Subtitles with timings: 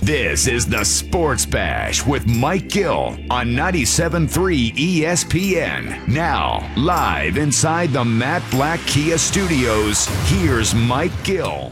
[0.00, 6.08] This is the Sports Bash with Mike Gill on 97.3 ESPN.
[6.08, 11.70] Now, live inside the Matt Blatt Kia Studios, here's Mike Gill.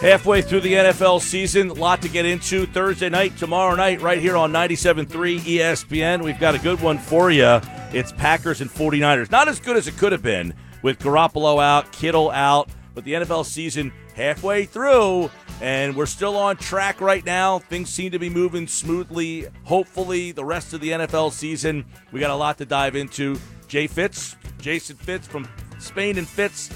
[0.00, 2.66] Halfway through the NFL season, a lot to get into.
[2.66, 5.06] Thursday night, tomorrow night, right here on 97.3
[5.38, 6.24] ESPN.
[6.24, 7.60] We've got a good one for you.
[7.92, 9.30] It's Packers and 49ers.
[9.30, 13.12] Not as good as it could have been with Garoppolo out, Kittle out, but the
[13.12, 15.30] NFL season halfway through,
[15.62, 17.60] and we're still on track right now.
[17.60, 19.46] Things seem to be moving smoothly.
[19.62, 23.38] Hopefully, the rest of the NFL season, we got a lot to dive into.
[23.68, 25.48] Jay Fitz, Jason Fitz from
[25.78, 26.68] Spain and Fitz,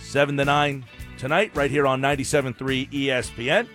[0.00, 0.84] 7 to 9
[1.18, 3.66] tonight, right here on 97.3 ESPN.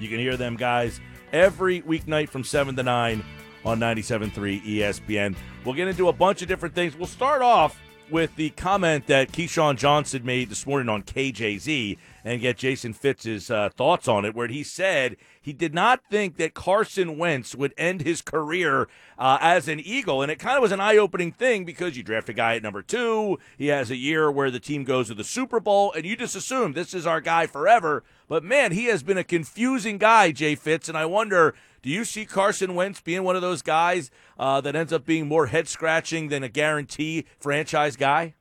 [0.00, 1.00] You can hear them guys
[1.32, 3.24] every weeknight from 7 to 9
[3.64, 5.36] on 97.3 ESPN.
[5.64, 6.96] We'll get into a bunch of different things.
[6.96, 7.78] We'll start off
[8.10, 13.50] with the comment that Keyshawn Johnson made this morning on KJZ and get Jason Fitz's
[13.50, 17.72] uh, thoughts on it, where he said he did not think that Carson Wentz would
[17.76, 18.88] end his career
[19.18, 20.22] uh, as an Eagle.
[20.22, 22.62] And it kind of was an eye opening thing because you draft a guy at
[22.62, 23.38] number two.
[23.56, 26.36] He has a year where the team goes to the Super Bowl, and you just
[26.36, 28.02] assume this is our guy forever.
[28.28, 30.88] But man, he has been a confusing guy, Jay Fitz.
[30.88, 34.74] And I wonder do you see Carson Wentz being one of those guys uh, that
[34.74, 38.34] ends up being more head scratching than a guarantee franchise guy?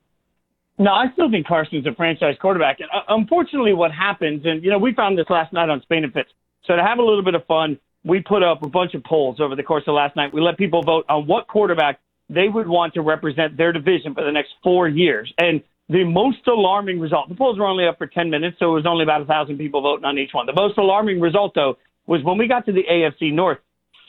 [0.80, 2.80] No, I still think Carson's a franchise quarterback.
[2.80, 6.04] And uh, unfortunately, what happens, and you know, we found this last night on Spain
[6.04, 6.30] and Fitz.
[6.66, 9.40] So to have a little bit of fun, we put up a bunch of polls
[9.40, 10.34] over the course of last night.
[10.34, 14.24] We let people vote on what quarterback they would want to represent their division for
[14.24, 15.34] the next four years.
[15.38, 18.76] And the most alarming result, the polls were only up for 10 minutes, so it
[18.76, 20.46] was only about a thousand people voting on each one.
[20.46, 21.78] The most alarming result, though,
[22.08, 23.60] was when we got to the AFC North,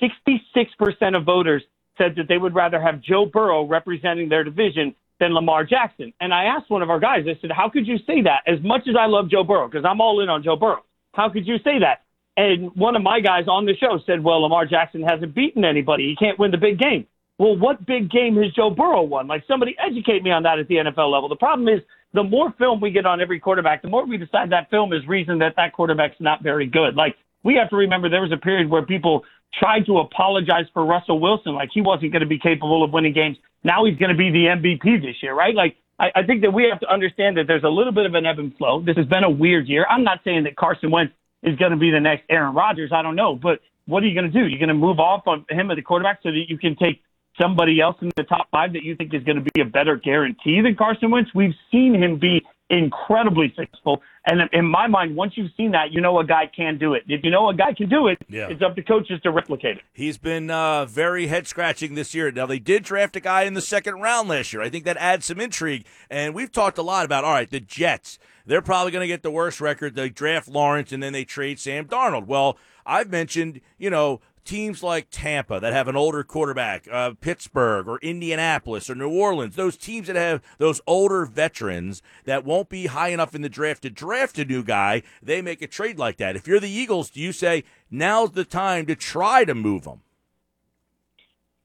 [0.01, 1.63] 66% of voters
[1.99, 6.13] said that they would rather have Joe Burrow representing their division than Lamar Jackson.
[6.21, 8.43] And I asked one of our guys, I said, How could you say that?
[8.47, 11.29] As much as I love Joe Burrow, because I'm all in on Joe Burrow, how
[11.29, 12.05] could you say that?
[12.37, 16.09] And one of my guys on the show said, Well, Lamar Jackson hasn't beaten anybody.
[16.09, 17.07] He can't win the big game.
[17.39, 19.27] Well, what big game has Joe Burrow won?
[19.27, 21.29] Like somebody educate me on that at the NFL level.
[21.29, 21.81] The problem is
[22.13, 25.07] the more film we get on every quarterback, the more we decide that film is
[25.07, 26.97] reason that that quarterback's not very good.
[26.97, 29.25] Like we have to remember there was a period where people
[29.59, 33.15] tried to apologize for Russell Wilson, like he wasn't going to be capable of winning
[33.15, 33.37] games.
[33.65, 35.55] Now he's going to be the MVP this year, right?
[35.55, 38.15] Like I, I think that we have to understand that there's a little bit of
[38.15, 38.81] an ebb and flow.
[38.81, 39.87] This has been a weird year.
[39.89, 41.13] I'm not saying that Carson Wentz
[41.43, 42.91] is going to be the next Aaron Rodgers.
[42.93, 44.47] I don't know, but what are you going to do?
[44.47, 47.01] You're going to move off on him as the quarterback so that you can take
[47.41, 49.97] somebody else in the top five that you think is going to be a better
[49.97, 51.31] guarantee than Carson Wentz.
[51.35, 54.03] We've seen him be incredibly successful.
[54.27, 57.05] And in my mind, once you've seen that, you know a guy can do it.
[57.09, 58.49] If you know a guy can do it, yeah.
[58.49, 59.83] it's up to coaches to replicate it.
[59.95, 62.31] He's been uh, very head scratching this year.
[62.31, 64.61] Now, they did draft a guy in the second round last year.
[64.61, 65.87] I think that adds some intrigue.
[66.11, 68.19] And we've talked a lot about, all right, the Jets.
[68.45, 69.95] They're probably going to get the worst record.
[69.95, 72.27] They draft Lawrence and then they trade Sam Darnold.
[72.27, 77.87] Well, I've mentioned, you know, teams like Tampa that have an older quarterback, uh, Pittsburgh
[77.87, 82.87] or Indianapolis or New Orleans, those teams that have those older veterans that won't be
[82.87, 86.17] high enough in the draft to draft a new guy, they make a trade like
[86.17, 86.35] that.
[86.35, 90.01] If you're the Eagles, do you say now's the time to try to move them?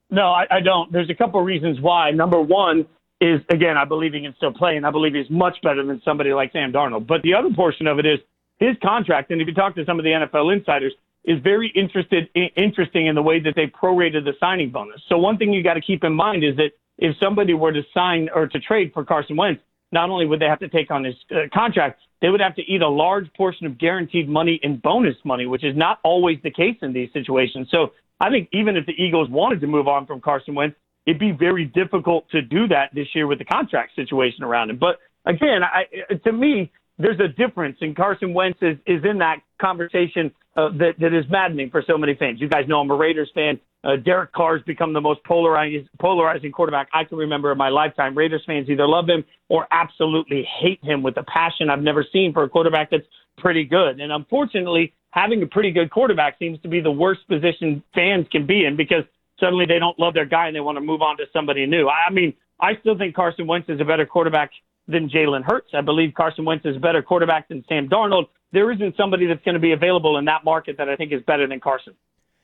[0.10, 0.92] No, I, I don't.
[0.92, 2.12] There's a couple of reasons why.
[2.12, 2.86] Number one
[3.22, 6.02] is, again, I believe he can still play, and I believe he's much better than
[6.04, 7.08] somebody like Sam Darnold.
[7.08, 8.20] But the other portion of it is
[8.60, 10.94] his contract, and if you talk to some of the NFL insiders,
[11.26, 15.02] is very interested interesting in the way that they prorated the signing bonus.
[15.08, 17.82] So one thing you got to keep in mind is that if somebody were to
[17.94, 21.04] sign or to trade for Carson Wentz, not only would they have to take on
[21.04, 24.78] his uh, contract, they would have to eat a large portion of guaranteed money in
[24.78, 27.68] bonus money, which is not always the case in these situations.
[27.70, 30.76] So I think even if the Eagles wanted to move on from Carson Wentz,
[31.06, 34.78] it'd be very difficult to do that this year with the contract situation around him.
[34.78, 35.86] But again, I,
[36.26, 40.94] to me, there's a difference, and Carson Wentz is, is in that conversation uh, that,
[41.00, 42.40] that is maddening for so many fans.
[42.40, 43.60] You guys know I'm a Raiders fan.
[43.84, 48.16] Uh, Derek Carr's become the most polarizing, polarizing quarterback I can remember in my lifetime.
[48.16, 52.32] Raiders fans either love him or absolutely hate him with a passion I've never seen
[52.32, 53.06] for a quarterback that's
[53.38, 54.00] pretty good.
[54.00, 58.46] And unfortunately, having a pretty good quarterback seems to be the worst position fans can
[58.46, 59.04] be in because
[59.40, 61.88] suddenly they don't love their guy and they want to move on to somebody new.
[61.88, 64.52] I, I mean, I still think Carson Wentz is a better quarterback
[64.88, 65.70] than Jalen Hurts.
[65.74, 68.26] I believe Carson Wentz is a better quarterback than Sam Darnold.
[68.52, 71.22] There isn't somebody that's going to be available in that market that I think is
[71.26, 71.94] better than Carson.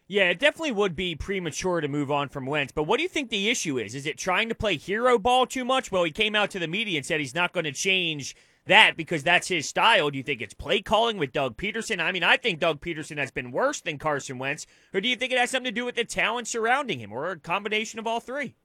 [0.07, 2.71] Yeah, it definitely would be premature to move on from Wentz.
[2.71, 3.93] But what do you think the issue is?
[3.93, 5.91] Is it trying to play hero ball too much?
[5.91, 8.97] Well, he came out to the media and said he's not going to change that
[8.97, 10.09] because that's his style.
[10.09, 11.99] Do you think it's play calling with Doug Pederson?
[12.01, 14.65] I mean, I think Doug Pederson has been worse than Carson Wentz.
[14.95, 17.29] Or do you think it has something to do with the talent surrounding him or
[17.29, 18.55] a combination of all three?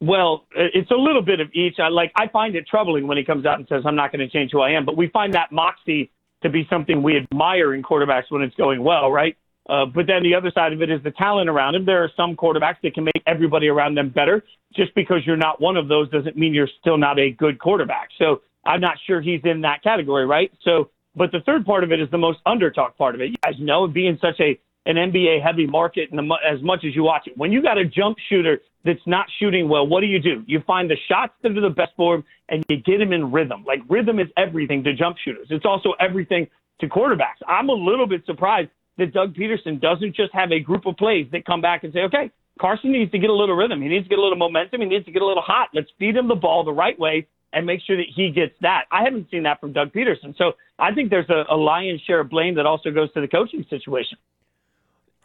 [0.00, 1.78] Well, it's a little bit of each.
[1.78, 4.26] I like I find it troubling when he comes out and says I'm not going
[4.26, 6.10] to change who I am, but we find that moxie
[6.42, 9.36] to be something we admire in quarterbacks when it's going well, right?
[9.68, 11.84] Uh, but then the other side of it is the talent around him.
[11.84, 14.42] There are some quarterbacks that can make everybody around them better.
[14.74, 18.08] Just because you're not one of those doesn't mean you're still not a good quarterback.
[18.18, 20.50] So I'm not sure he's in that category, right?
[20.64, 23.30] So, but the third part of it is the most under talk part of it.
[23.30, 27.02] You guys know being such a an NBA heavy market the, as much as you
[27.02, 27.36] watch it.
[27.36, 30.42] When you got a jump shooter that's not shooting well, what do you do?
[30.46, 33.30] You find the shots that are the best for him and you get him in
[33.30, 33.64] rhythm.
[33.66, 35.48] Like rhythm is everything to jump shooters.
[35.50, 36.48] It's also everything
[36.80, 37.40] to quarterbacks.
[37.46, 41.26] I'm a little bit surprised that Doug Pederson doesn't just have a group of plays
[41.32, 42.30] that come back and say, okay,
[42.60, 43.80] Carson needs to get a little rhythm.
[43.80, 44.80] He needs to get a little momentum.
[44.80, 45.68] He needs to get a little hot.
[45.74, 48.84] Let's feed him the ball the right way and make sure that he gets that.
[48.92, 50.36] I haven't seen that from Doug Pederson.
[50.36, 53.28] So I think there's a, a lion's share of blame that also goes to the
[53.28, 54.18] coaching situation.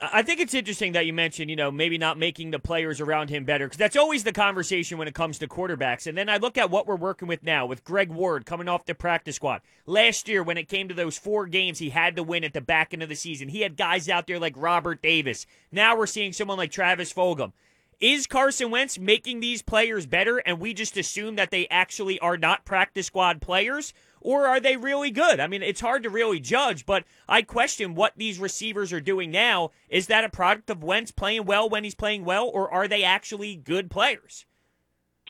[0.02, 3.30] I think it's interesting that you mentioned, you know, maybe not making the players around
[3.30, 6.06] him better because that's always the conversation when it comes to quarterbacks.
[6.06, 8.86] And then I look at what we're working with now with Greg Ward coming off
[8.86, 9.62] the practice squad.
[9.86, 12.60] Last year, when it came to those four games he had to win at the
[12.60, 15.46] back end of the season, he had guys out there like Robert Davis.
[15.72, 17.54] Now we're seeing someone like Travis Fulgham.
[18.02, 22.36] Is Carson Wentz making these players better and we just assume that they actually are
[22.36, 23.94] not practice squad players?
[24.22, 25.40] Or are they really good?
[25.40, 29.32] I mean, it's hard to really judge, but I question what these receivers are doing
[29.32, 29.72] now.
[29.90, 33.04] Is that a product of Wentz playing well when he's playing well, or are they
[33.04, 34.46] actually good players?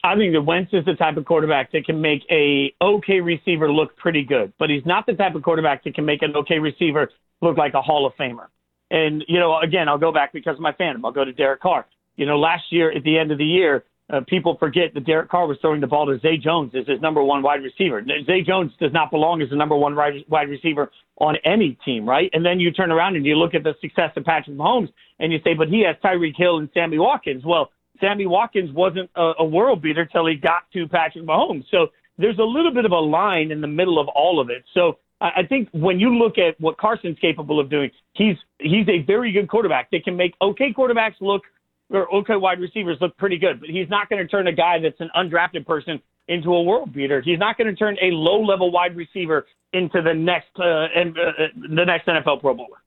[0.04, 3.72] I think that Wentz is the type of quarterback that can make a okay receiver
[3.72, 6.60] look pretty good, but he's not the type of quarterback that can make an okay
[6.60, 7.10] receiver
[7.42, 8.48] look like a Hall of Famer.
[8.92, 11.02] And you know, again, I'll go back because of my fandom.
[11.04, 11.88] I'll go to Derek Carr.
[12.18, 15.30] You know, last year at the end of the year, uh, people forget that Derek
[15.30, 18.06] Carr was throwing the ball to Zay Jones as his number one wide receiver.
[18.26, 22.30] Zay Jones does not belong as the number one wide receiver on any team, right?
[22.34, 25.32] And then you turn around and you look at the success of Patrick Mahomes and
[25.32, 27.44] you say, but he has Tyreek Hill and Sammy Watkins.
[27.44, 31.66] Well, Sammy Watkins wasn't a, a world beater till he got to Patrick Mahomes.
[31.72, 31.88] So
[32.18, 34.64] there's a little bit of a line in the middle of all of it.
[34.74, 38.88] So I I think when you look at what Carson's capable of doing, he's he's
[38.88, 41.44] a very good quarterback that can make okay quarterbacks look
[41.90, 44.80] or okay wide receivers look pretty good, but he's not going to turn a guy
[44.80, 47.22] that's an undrafted person into a world beater.
[47.22, 51.48] He's not going to turn a low level wide receiver into the next uh, uh,
[51.56, 52.82] the next NFL Pro Bowler.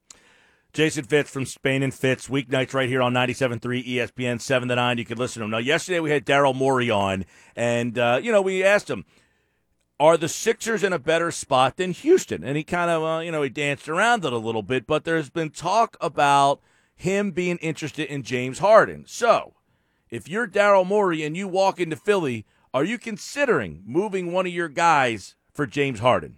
[0.74, 4.98] Jason Fitz from Spain and Fitz, weeknights right here on 97.3 ESPN, 7 to 9.
[4.98, 5.50] You can listen to him.
[5.50, 7.24] Now, yesterday we had Daryl Morey on,
[7.56, 9.06] and, uh, you know, we asked him,
[9.98, 12.44] are the Sixers in a better spot than Houston?
[12.44, 15.04] And he kind of, uh, you know, he danced around it a little bit, but
[15.04, 16.60] there's been talk about–
[16.98, 19.04] him being interested in James Harden.
[19.06, 19.54] So,
[20.10, 24.52] if you're Daryl Morey and you walk into Philly, are you considering moving one of
[24.52, 26.36] your guys for James Harden?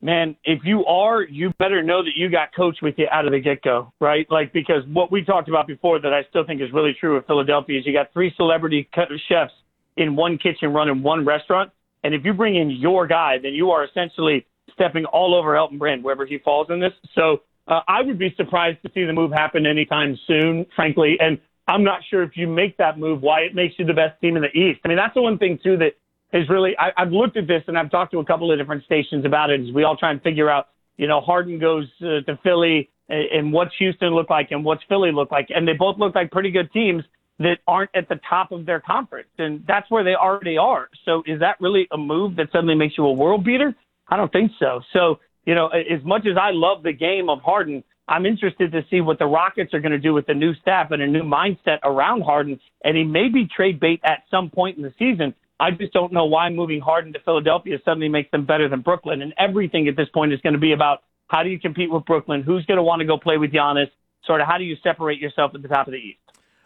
[0.00, 3.32] Man, if you are, you better know that you got coach with you out of
[3.32, 4.26] the get go, right?
[4.30, 7.26] Like, because what we talked about before that I still think is really true of
[7.26, 8.88] Philadelphia is you got three celebrity
[9.28, 9.52] chefs
[9.96, 11.70] in one kitchen running one restaurant.
[12.02, 15.78] And if you bring in your guy, then you are essentially stepping all over Elton
[15.78, 16.92] Brand wherever he falls in this.
[17.14, 21.16] So uh, I would be surprised to see the move happen anytime soon, frankly.
[21.20, 24.20] And I'm not sure if you make that move, why it makes you the best
[24.20, 24.80] team in the East.
[24.84, 25.92] I mean, that's the one thing too that
[26.32, 26.76] is really.
[26.78, 29.50] I, I've looked at this and I've talked to a couple of different stations about
[29.50, 29.60] it.
[29.60, 33.24] As we all try and figure out, you know, Harden goes uh, to Philly and,
[33.32, 36.30] and what's Houston look like and what's Philly look like, and they both look like
[36.30, 37.02] pretty good teams
[37.38, 40.88] that aren't at the top of their conference, and that's where they already are.
[41.04, 43.74] So, is that really a move that suddenly makes you a world beater?
[44.08, 44.80] I don't think so.
[44.92, 48.82] So you know, as much as I love the game of Harden, I'm interested to
[48.90, 51.22] see what the Rockets are going to do with the new staff and a new
[51.22, 52.60] mindset around Harden.
[52.84, 55.34] And he may be trade bait at some point in the season.
[55.60, 59.22] I just don't know why moving Harden to Philadelphia suddenly makes them better than Brooklyn.
[59.22, 62.04] And everything at this point is going to be about how do you compete with
[62.04, 62.42] Brooklyn?
[62.42, 63.90] Who's going to want to go play with Giannis?
[64.26, 66.18] Sort of how do you separate yourself at the top of the East?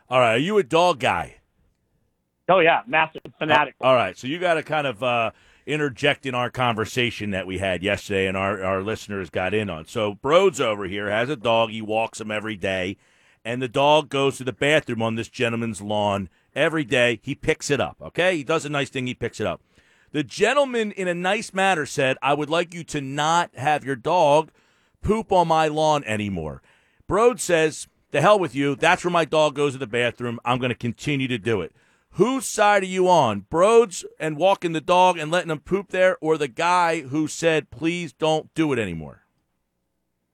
[0.09, 0.35] All right.
[0.35, 1.37] Are you a dog guy?
[2.49, 2.81] Oh, yeah.
[2.87, 3.75] Massive fanatic.
[3.81, 4.17] All right.
[4.17, 5.03] So you got to kind of.
[5.03, 5.31] Uh
[5.69, 9.87] interject in our conversation that we had yesterday and our, our listeners got in on.
[9.87, 11.71] So Brodes over here has a dog.
[11.71, 12.97] He walks him every day.
[13.45, 17.21] And the dog goes to the bathroom on this gentleman's lawn every day.
[17.23, 18.37] He picks it up, okay?
[18.37, 19.07] He does a nice thing.
[19.07, 19.61] He picks it up.
[20.11, 23.97] The gentleman, in a nice manner, said, I would like you to not have your
[23.97, 24.51] dog
[25.03, 26.63] poop on my lawn anymore.
[27.07, 28.75] Broad says, The hell with you.
[28.75, 30.41] That's where my dog goes to the bathroom.
[30.45, 31.73] I'm going to continue to do it.
[32.13, 33.47] Whose side are you on?
[33.51, 37.71] Brodes and walking the dog and letting him poop there, or the guy who said,
[37.71, 39.23] please don't do it anymore?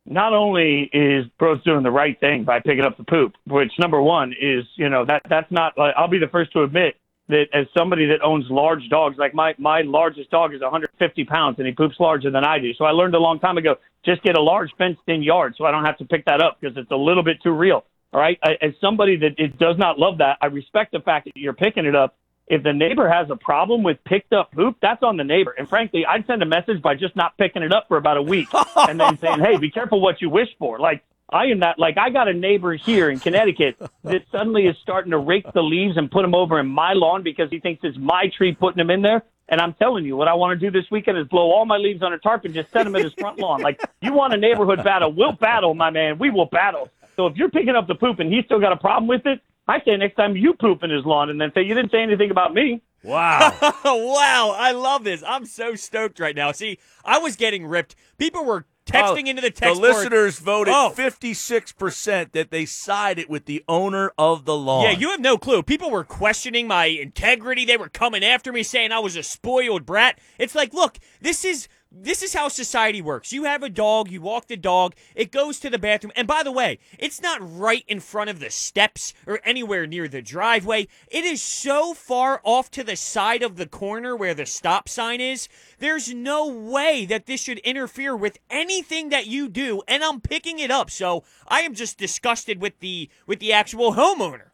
[0.06, 4.00] Not only is Brodes doing the right thing by picking up the poop, which number
[4.02, 5.72] one is, you know, that that's not.
[5.78, 6.96] I'll be the first to admit
[7.28, 11.56] that as somebody that owns large dogs, like my my largest dog is 150 pounds
[11.58, 12.74] and he poops larger than I do.
[12.74, 15.70] So I learned a long time ago, just get a large fenced-in yard so I
[15.70, 17.84] don't have to pick that up because it's a little bit too real.
[18.14, 18.38] All right.
[18.62, 21.84] As somebody that it does not love that, I respect the fact that you're picking
[21.84, 22.16] it up.
[22.46, 25.52] If the neighbor has a problem with picked up poop, that's on the neighbor.
[25.58, 28.22] And frankly, I'd send a message by just not picking it up for about a
[28.22, 31.78] week and then saying, "Hey, be careful what you wish for." Like I am not
[31.78, 35.62] like I got a neighbor here in Connecticut that suddenly is starting to rake the
[35.62, 38.76] leaves and put them over in my lawn because he thinks it's my tree putting
[38.78, 39.22] them in there.
[39.48, 41.78] And I'm telling you, what I want to do this weekend is blow all my
[41.78, 43.62] leaves on a tarp and just set them in his front lawn.
[43.62, 46.18] Like you want a neighborhood battle, we'll battle, my man.
[46.18, 46.90] We will battle.
[47.16, 49.40] So if you're picking up the poop and he's still got a problem with it,
[49.66, 52.02] I say next time you poop in his lawn and then say you didn't say
[52.02, 52.82] anything about me.
[53.02, 53.52] Wow.
[53.84, 55.22] wow, I love this.
[55.26, 56.52] I'm so stoked right now.
[56.52, 57.94] See, I was getting ripped.
[58.18, 59.96] People were texting Oh, into the text The board.
[59.96, 60.92] listeners voted Oh.
[60.94, 64.84] 56% that they sided with the owner of the lawn.
[64.84, 65.62] Yeah, you have no clue.
[65.62, 67.64] People were questioning my integrity.
[67.64, 70.18] They were coming after me saying I was a spoiled brat.
[70.38, 73.32] It's like, look, this is this is how society works.
[73.32, 76.12] You have a dog, you walk the dog, it goes to the bathroom.
[76.16, 80.08] And by the way, it's not right in front of the steps or anywhere near
[80.08, 80.88] the driveway.
[81.08, 85.20] It is so far off to the side of the corner where the stop sign
[85.20, 85.48] is.
[85.78, 90.58] There's no way that this should interfere with anything that you do, and I'm picking
[90.58, 90.90] it up.
[90.90, 94.50] So I am just disgusted with the with the actual homeowner.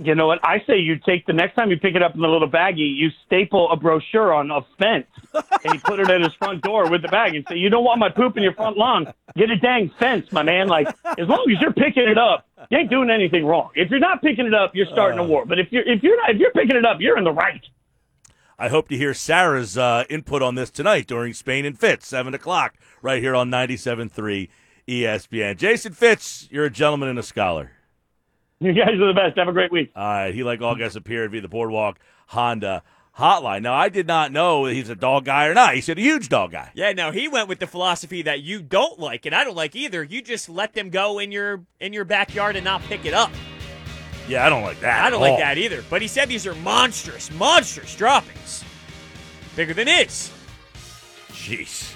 [0.00, 0.40] You know what?
[0.42, 2.96] I say you take the next time you pick it up in the little baggie,
[2.96, 5.06] you staple a brochure on a fence
[5.64, 7.84] and you put it at his front door with the bag and say, "You don't
[7.84, 9.12] want my poop in your front lawn?
[9.36, 12.78] Get a dang fence, my man." Like as long as you're picking it up, you
[12.78, 13.70] ain't doing anything wrong.
[13.74, 15.44] If you're not picking it up, you're starting a war.
[15.44, 17.62] But if you're if you're not if you're picking it up, you're in the right.
[18.58, 22.32] I hope to hear Sarah's uh, input on this tonight during Spain and Fitz, 7
[22.32, 24.48] o'clock, right here on 97.3
[24.86, 25.56] ESPN.
[25.56, 27.72] Jason Fitz, you're a gentleman and a scholar.
[28.62, 29.36] You guys are the best.
[29.36, 29.90] Have a great week.
[29.96, 32.82] All right, he, like all guys, appeared via the Boardwalk Honda
[33.18, 33.62] hotline.
[33.62, 35.74] Now, I did not know that he's a dog guy or not.
[35.74, 36.70] He said a huge dog guy.
[36.74, 39.74] Yeah, no, he went with the philosophy that you don't like, and I don't like
[39.74, 40.02] either.
[40.04, 43.32] You just let them go in your in your backyard and not pick it up.
[44.28, 45.04] Yeah, I don't like that.
[45.04, 45.38] I don't at like all.
[45.38, 45.82] that either.
[45.90, 48.64] But he said these are monstrous, monstrous droppings,
[49.56, 50.30] bigger than his.
[51.30, 51.94] Jeez.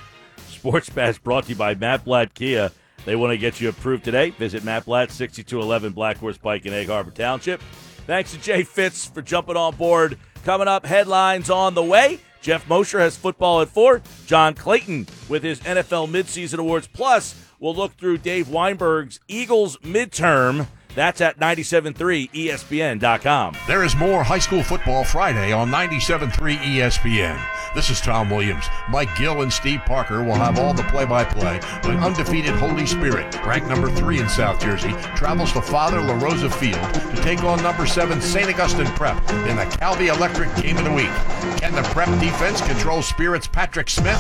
[0.49, 2.73] Sports Bash brought to you by Matt Blatt Kia.
[3.07, 4.31] They want to get you approved today.
[4.31, 7.63] Visit Matt Blatt, 6211 Black Horse Pike in Egg Harbor Township.
[8.07, 10.19] Thanks to Jay Fitz for jumping on board.
[10.45, 12.19] Coming up, headlines on the way.
[12.41, 14.03] Jeff Mosher has football at four.
[14.27, 16.89] John Clayton with his NFL midseason awards.
[16.89, 20.67] Plus, we'll look through Dave Weinberg's Eagles midterm.
[20.97, 23.55] That's at 97.3 ESPN.com.
[23.69, 27.39] There is more high school football Friday on 97.3 ESPN.
[27.75, 28.65] This is Tom Williams.
[28.89, 33.69] Mike Gill and Steve Parker will have all the play-by-play when undefeated Holy Spirit, ranked
[33.69, 37.87] number three in South Jersey, travels to Father La Rosa Field to take on number
[37.87, 38.49] seven St.
[38.49, 41.13] Augustine Prep in the Calvi Electric Game of the Week.
[41.59, 44.19] Can the Prep defense control Spirit's Patrick Smith?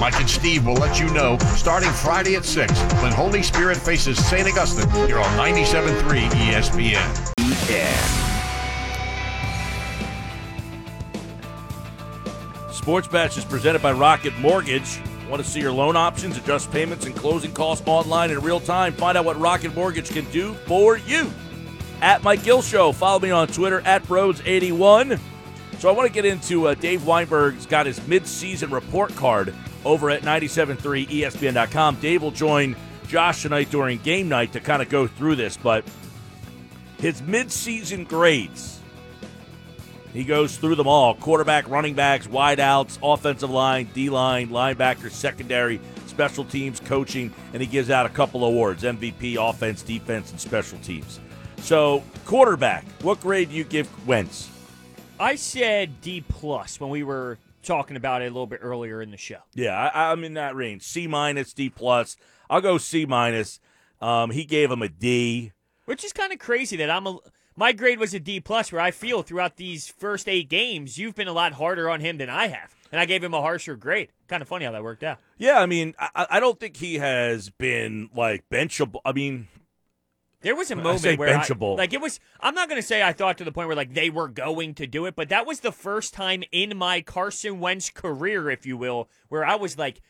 [0.00, 4.18] Mike and Steve will let you know starting Friday at 6 when Holy Spirit faces
[4.26, 4.48] St.
[4.48, 7.36] Augustine here on 97.3 ESPN.
[12.72, 15.00] Sports Bash is presented by Rocket Mortgage.
[15.28, 18.92] Want to see your loan options, adjust payments, and closing costs online in real time?
[18.92, 21.28] Find out what Rocket Mortgage can do for you.
[22.00, 22.92] At Mike Gill Show.
[22.92, 25.18] Follow me on Twitter at Broads81.
[25.78, 29.52] So I want to get into uh, Dave Weinberg's got his midseason report card
[29.84, 31.96] over at 97.3 ESPN.com.
[31.96, 32.76] Dave will join
[33.08, 35.84] Josh tonight during game night to kind of go through this, but
[36.98, 38.80] his midseason grades.
[40.12, 45.78] He goes through them all quarterback, running backs, wideouts, offensive line, D line, linebackers, secondary,
[46.06, 50.78] special teams, coaching, and he gives out a couple awards MVP, offense, defense, and special
[50.78, 51.20] teams.
[51.58, 54.50] So, quarterback, what grade do you give Wentz?
[55.20, 59.10] I said D plus when we were talking about it a little bit earlier in
[59.10, 59.40] the show.
[59.54, 60.82] Yeah, I, I'm in that range.
[60.82, 62.16] C minus, D plus.
[62.48, 63.60] I'll go C minus.
[64.00, 65.52] Um, he gave him a D.
[65.86, 67.18] Which is kind of crazy that I'm a
[67.56, 71.14] my grade was a D plus where I feel throughout these first eight games you've
[71.14, 72.74] been a lot harder on him than I have.
[72.92, 74.10] And I gave him a harsher grade.
[74.28, 75.18] Kind of funny how that worked out.
[75.38, 79.00] Yeah, I mean, I, I don't think he has been like benchable.
[79.04, 79.48] I mean,
[80.42, 81.76] There was a moment say where I- benchable.
[81.78, 83.94] like it was I'm not going to say I thought to the point where like
[83.94, 87.58] they were going to do it, but that was the first time in my Carson
[87.60, 90.00] Wentz career if you will where I was like,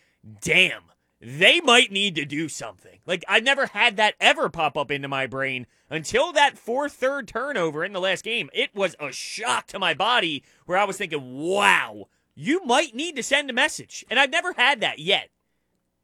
[0.43, 0.83] "Damn,
[1.29, 5.09] they might need to do something." Like I never had that ever pop up into
[5.09, 8.49] my brain until that fourth third turnover in the last game.
[8.53, 13.17] It was a shock to my body where I was thinking, "Wow, you might need
[13.17, 15.31] to send a message." And I've never had that yet.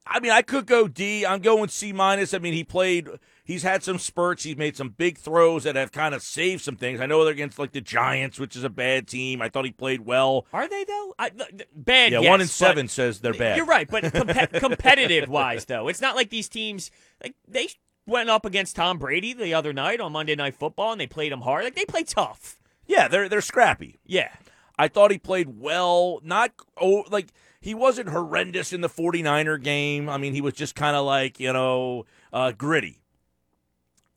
[0.05, 1.25] I mean, I could go D.
[1.25, 2.35] I'm going C minus.
[2.35, 3.09] I mean, he played.
[3.53, 4.45] He's had some spurts.
[4.45, 7.03] He's made some big throws that have kind of saved some things.
[7.03, 9.43] I know they're against like the Giants, which is a bad team.
[9.43, 10.47] I thought he played well.
[10.55, 11.15] Are they though?
[11.19, 11.31] I,
[11.77, 12.13] bad.
[12.13, 13.59] Yeah, yes, one in seven says they're bad.
[13.59, 16.91] You're right, but compe- competitive wise, though, it's not like these teams
[17.23, 17.69] like they
[18.07, 21.31] went up against Tom Brady the other night on Monday Night Football and they played
[21.31, 21.65] him hard.
[21.65, 22.59] Like they play tough.
[22.87, 23.99] Yeah, they're they're scrappy.
[24.07, 24.31] Yeah.
[24.79, 26.21] I thought he played well.
[26.25, 27.29] Not oh, like
[27.61, 30.09] he wasn't horrendous in the 49er game.
[30.09, 33.02] I mean, he was just kind of like you know uh, gritty.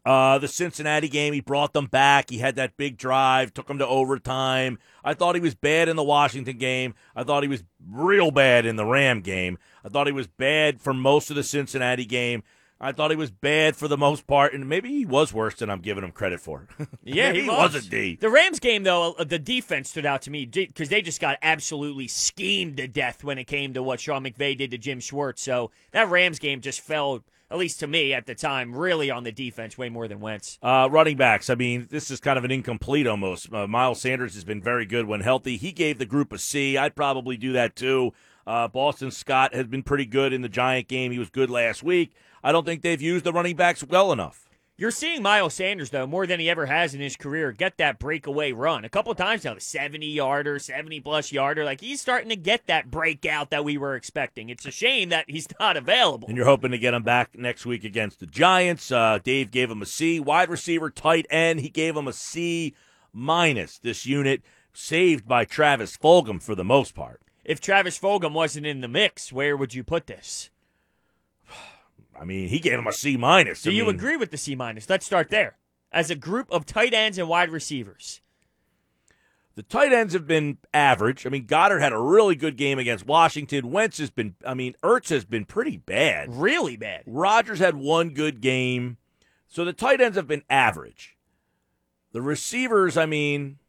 [0.06, 2.30] Uh, the Cincinnati game, he brought them back.
[2.30, 4.78] He had that big drive, took them to overtime.
[5.04, 6.94] I thought he was bad in the Washington game.
[7.16, 9.58] I thought he was real bad in the Ram game.
[9.84, 12.44] I thought he was bad for most of the Cincinnati game.
[12.80, 15.70] I thought he was bad for the most part, and maybe he was worse than
[15.70, 16.68] I'm giving him credit for.
[17.04, 17.74] Yeah, maybe he was.
[17.74, 17.88] was.
[17.88, 18.18] a D.
[18.20, 21.38] The Rams game, though, uh, the defense stood out to me because they just got
[21.42, 25.42] absolutely schemed to death when it came to what Sean McVay did to Jim Schwartz.
[25.42, 29.24] So that Rams game just fell, at least to me at the time, really on
[29.24, 30.58] the defense way more than Wentz.
[30.62, 31.50] Uh, running backs.
[31.50, 33.54] I mean, this is kind of an incomplete almost.
[33.54, 35.58] Uh, Miles Sanders has been very good when healthy.
[35.58, 36.78] He gave the group a C.
[36.78, 38.14] I'd probably do that too.
[38.48, 41.12] Uh, Boston Scott has been pretty good in the Giant game.
[41.12, 42.14] He was good last week.
[42.44, 44.45] I don't think they've used the running backs well enough.
[44.78, 47.98] You're seeing Miles Sanders, though, more than he ever has in his career, get that
[47.98, 48.84] breakaway run.
[48.84, 51.64] A couple times now, the 70 yarder, 70 plus yarder.
[51.64, 54.50] Like, he's starting to get that breakout that we were expecting.
[54.50, 56.28] It's a shame that he's not available.
[56.28, 58.92] And you're hoping to get him back next week against the Giants.
[58.92, 60.20] Uh, Dave gave him a C.
[60.20, 62.76] Wide receiver, tight end, he gave him a C
[63.14, 63.80] minus.
[63.80, 64.42] This unit
[64.74, 67.22] saved by Travis Fulgham for the most part.
[67.46, 70.50] If Travis Fulgham wasn't in the mix, where would you put this?
[72.20, 73.62] I mean, he gave him a C minus.
[73.62, 74.90] Do I you mean, agree with the C minus?
[74.90, 75.58] Let's start there.
[75.92, 78.22] As a group of tight ends and wide receivers.
[79.56, 81.26] The tight ends have been average.
[81.26, 83.72] I mean, Goedert had a really good game against Washington.
[83.72, 86.36] Wentz has been, I mean, Ertz has been pretty bad.
[86.36, 87.04] Really bad.
[87.06, 88.98] Rodgers had one good game.
[89.48, 91.18] So the tight ends have been average.
[92.12, 93.60] The receivers, I mean,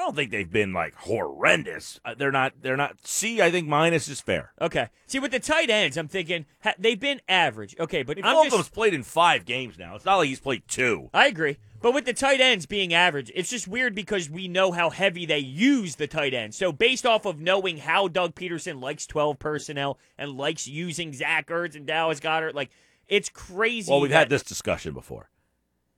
[0.00, 2.00] I don't think they've been like horrendous.
[2.02, 2.54] Uh, They're not.
[2.62, 3.06] They're not.
[3.06, 3.42] C.
[3.42, 4.52] I think minus is fair.
[4.58, 4.88] Okay.
[5.06, 7.76] See, with the tight ends, I'm thinking ha- they've been average.
[7.78, 9.94] Okay, but I mean, I'm Fulgham's just, played in five games now.
[9.96, 11.10] It's not like he's played two.
[11.12, 11.58] I agree.
[11.82, 15.26] But with the tight ends being average, it's just weird because we know how heavy
[15.26, 16.54] they use the tight end.
[16.54, 21.48] So based off of knowing how Doug Pederson likes 12 personnel and likes using Zach
[21.48, 22.70] Ertz and Dallas Goedert, like
[23.06, 23.90] it's crazy.
[23.90, 25.28] Well, we've that- had this discussion before.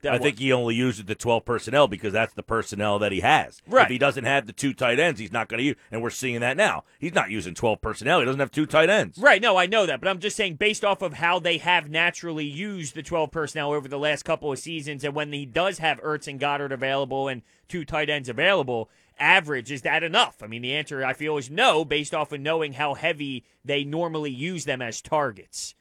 [0.02, 3.20] That I think he only uses the 12 personnel because that's the personnel that he
[3.20, 3.62] has.
[3.68, 3.84] Right.
[3.84, 5.76] If he doesn't have the two tight ends, he's not going to use.
[5.92, 6.84] And we're seeing that now.
[6.98, 8.18] He's not using 12 personnel.
[8.18, 9.16] He doesn't have two tight ends.
[9.18, 11.88] Right, no, I know that, but I'm just saying based off of how they have
[11.88, 15.78] naturally used the 12 personnel over the last couple of seasons, and when he does
[15.78, 20.42] have Ertz and Goedert available and two tight ends available, average is that enough?
[20.42, 23.84] I mean, the answer I feel is no, based off of knowing how heavy they
[23.84, 25.74] normally use them as targets.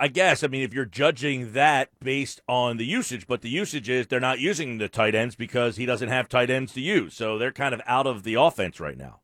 [0.00, 0.42] I guess.
[0.42, 4.18] I mean, if you're judging that based on the usage, but the usage is they're
[4.18, 7.14] not using the tight ends because he doesn't have tight ends to use.
[7.14, 9.20] So they're kind of out of the offense right now.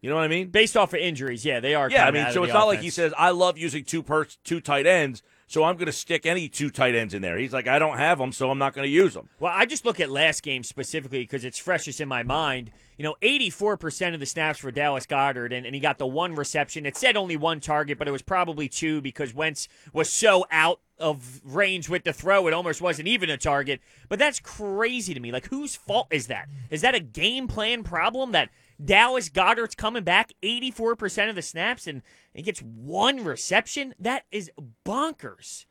[0.00, 0.48] You know what I mean?
[0.48, 1.88] Based off of injuries, yeah, they are.
[1.88, 4.60] Yeah, I mean, so it's not like he says, I love using two per two
[4.60, 7.38] tight ends, so I'm going to stick any two tight ends in there.
[7.38, 9.30] He's like, I don't have them, so I'm not going to use them.
[9.38, 12.70] Well, I just look at last game specifically because it's freshest in my mind.
[12.96, 16.34] You know, 84% of the snaps for Dallas Goedert, and, and he got the one
[16.34, 16.86] reception.
[16.86, 20.80] It said only one target, but it was probably two because Wentz was so out
[20.98, 23.80] of range with the throw, it almost wasn't even a target.
[24.08, 25.32] But that's crazy to me.
[25.32, 26.48] Like, whose fault is that?
[26.70, 28.50] Is that a game plan problem that
[28.82, 32.02] Dallas Goedert's coming back 84% of the snaps and
[32.32, 33.94] he gets one reception?
[33.98, 34.50] That is
[34.84, 35.66] bonkers.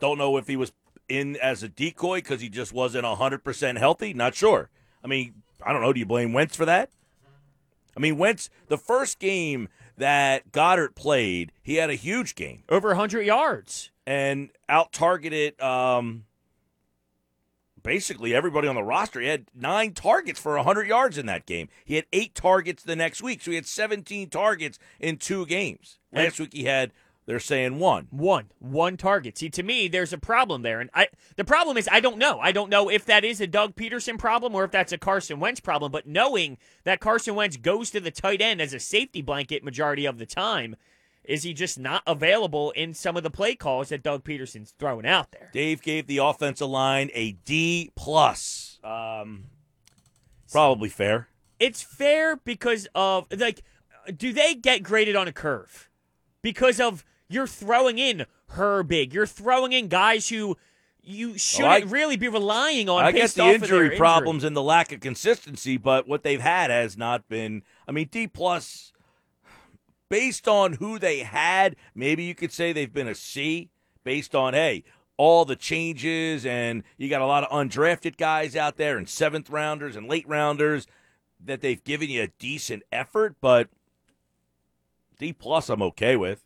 [0.00, 0.72] Don't know if he was
[1.08, 4.14] in as a decoy because he just wasn't 100% healthy.
[4.14, 4.70] Not sure.
[5.04, 5.92] I mean, I don't know.
[5.92, 6.90] Do you blame Wentz for that?
[7.96, 9.68] I mean, Wentz, the first game
[9.98, 13.90] that Goedert played, he had a huge game Over 100 yards.
[14.06, 16.24] and out targeted um,
[17.82, 19.20] basically everybody on the roster.
[19.20, 21.68] He had nine targets for 100 yards in that game.
[21.84, 23.42] He had eight targets the next week.
[23.42, 25.98] So he had 17 targets in two games.
[26.12, 26.92] Last week he had,
[27.30, 28.08] they're saying one.
[28.10, 29.38] One, one target.
[29.38, 31.06] See, to me, there's a problem there, and I.
[31.36, 32.40] The problem is I don't know.
[32.40, 35.38] I don't know if that is a Doug Pederson problem or if that's a Carson
[35.38, 35.92] Wentz problem.
[35.92, 40.06] But knowing that Carson Wentz goes to the tight end as a safety blanket majority
[40.06, 40.74] of the time,
[41.22, 45.06] is he just not available in some of the play calls that Doug Pederson's throwing
[45.06, 45.50] out there?
[45.52, 48.80] Dave gave the offensive line a D plus.
[48.82, 49.44] Um,
[50.50, 51.28] probably fair.
[51.60, 53.62] It's fair because of like,
[54.16, 55.88] do they get graded on a curve?
[56.42, 60.56] Because of you're throwing in Herbig, you're throwing in guys who
[61.02, 63.04] you shouldn't I- really be relying on.
[63.04, 66.96] I guess the injury problems and the lack of consistency, but what they've had has
[66.96, 67.62] not been.
[67.88, 68.92] I mean, D plus,
[70.08, 73.70] based on who they had, maybe you could say they've been a C.
[74.02, 74.82] Based on hey,
[75.18, 79.50] all the changes and you got a lot of undrafted guys out there and seventh
[79.50, 80.86] rounders and late rounders
[81.44, 83.68] that they've given you a decent effort, but
[85.18, 86.42] D plus I'm okay with.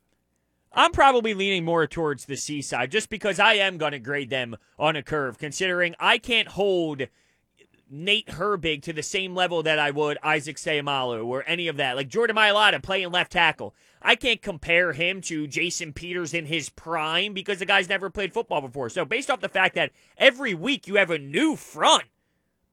[0.75, 4.31] I'm probably leaning more towards the C side just because I am going to grade
[4.31, 7.03] them on a curve, considering I can't hold
[7.89, 11.95] Nate Herbig to the same level that I would Isaac Seumalo or any of that.
[11.95, 13.75] Like Jordan Mailata playing left tackle.
[14.03, 18.35] I can't compare him to Jason Peters in his prime because the guy's never played
[18.35, 18.91] football before.
[18.91, 22.05] So, based off the fact that every week you have a new front,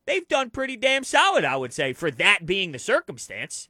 [0.06, 3.70] they've done pretty damn solid, I would say, for that being the circumstance.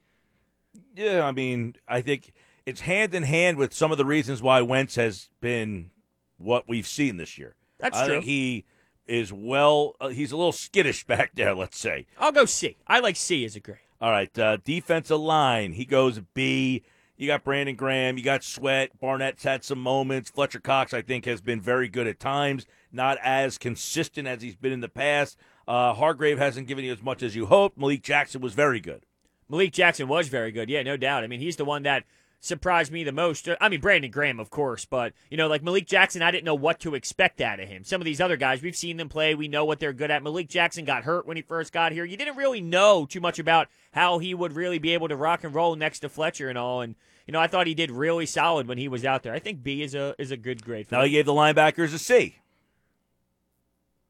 [0.96, 2.34] Yeah, I mean, I think
[2.66, 5.92] it's hand in hand with some of the reasons why Wentz has been
[6.38, 7.56] what we've seen this year.
[7.80, 8.16] That's I true.
[8.16, 8.66] think he
[9.08, 9.96] is well.
[10.00, 11.54] Uh, he's a little skittish back there.
[11.54, 12.08] Let's say.
[12.18, 12.78] I'll go C.
[12.88, 13.78] I like C as a grade.
[14.00, 15.74] All right, uh, defensive line.
[15.74, 16.84] He goes B.
[17.18, 18.18] You got Brandon Graham.
[18.18, 19.00] You got Sweat.
[19.00, 20.32] Barnett's had some moments.
[20.32, 22.66] Fletcher Cox, I think, has been very good at times.
[22.92, 25.38] Not as consistent as he's been in the past.
[25.68, 27.78] Uh, Hargrave hasn't given you as much as you hoped.
[27.78, 29.06] Malik Jackson was very good.
[29.48, 30.68] Malik Jackson was very good.
[30.68, 31.24] Yeah, no doubt.
[31.24, 32.06] I mean, he's the one that
[32.42, 33.48] surprised me the most.
[33.62, 36.56] I mean, Brandon Graham, of course, but, you know, like Malik Jackson, I didn't know
[36.56, 37.84] what to expect out of him.
[37.84, 39.36] Some of these other guys, we've seen them play.
[39.36, 40.24] We know what they're good at.
[40.24, 42.04] Malik Jackson got hurt when he first got here.
[42.04, 45.44] You didn't really know too much about how he would really be able to rock
[45.44, 46.82] and roll next to Fletcher and all.
[46.82, 46.96] And,
[47.28, 49.34] you know, I thought he did really solid when he was out there.
[49.34, 51.94] I think B is a is a good grade for Now he gave the linebackers
[51.94, 52.38] a C.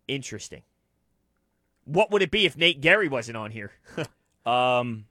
[0.08, 0.62] Interesting.
[1.84, 3.72] What would it be if Nate Gerry wasn't on here?
[4.44, 5.06] Um,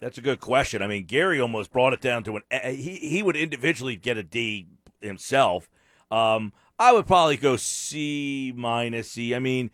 [0.00, 0.82] that's a good question.
[0.82, 2.42] I mean, Gerry almost brought it down to an.
[2.74, 4.66] He he would individually get a D
[5.00, 5.68] himself.
[6.10, 9.34] Um, I would probably go C minus C.
[9.34, 9.70] I mean,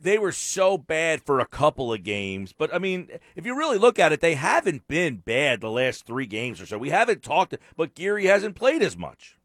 [0.00, 3.78] they were so bad for a couple of games, but I mean, if you really
[3.78, 6.78] look at it, they haven't been bad the last three games or so.
[6.78, 9.36] We haven't talked, but Gerry hasn't played as much.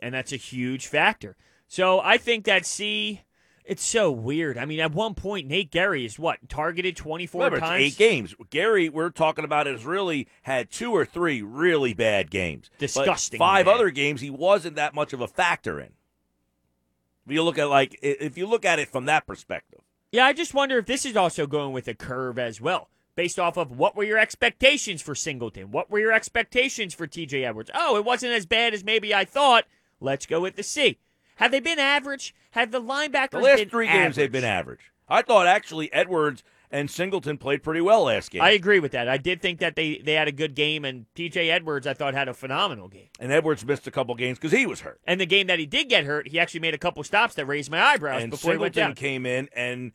[0.00, 1.36] and that's a huge factor.
[1.66, 3.22] So I think that C,
[3.64, 4.58] it's so weird.
[4.58, 7.82] I mean, at one point, Nate Gerry is what targeted twenty four times.
[7.82, 8.34] eight games.
[8.50, 12.70] Gerry, we're talking about, has really had two or three really bad games.
[12.72, 13.74] But Disgusting five bad.
[13.76, 15.92] other games, he wasn't that much of a factor in.
[17.26, 19.80] If you look at like, if you look at it from that perspective,
[20.12, 23.38] Yeah, I just wonder if this is also going with a curve as well, based
[23.38, 25.70] off of what were your expectations for Singleton?
[25.70, 27.44] What were your expectations for T.J.
[27.46, 27.70] Edwards?
[27.74, 29.64] Oh, it wasn't as bad as maybe I thought.
[30.00, 30.98] Let's go with the C.
[31.36, 32.34] Have they been average?
[32.52, 34.92] Have the linebackers the last three games they've been average?
[35.08, 39.08] I thought actually Edwards and Singleton played pretty well last game, I agree with that.
[39.08, 41.48] I did think that they, they had a good game, and T.J.
[41.50, 43.08] Edwards, I thought, had a phenomenal game.
[43.20, 45.00] and Edwards missed a couple games because he was hurt.
[45.06, 47.46] And the game that he did get hurt, he actually made a couple stops that
[47.46, 48.96] raised my eyebrows and before he went Singleton down.
[48.96, 49.92] came in and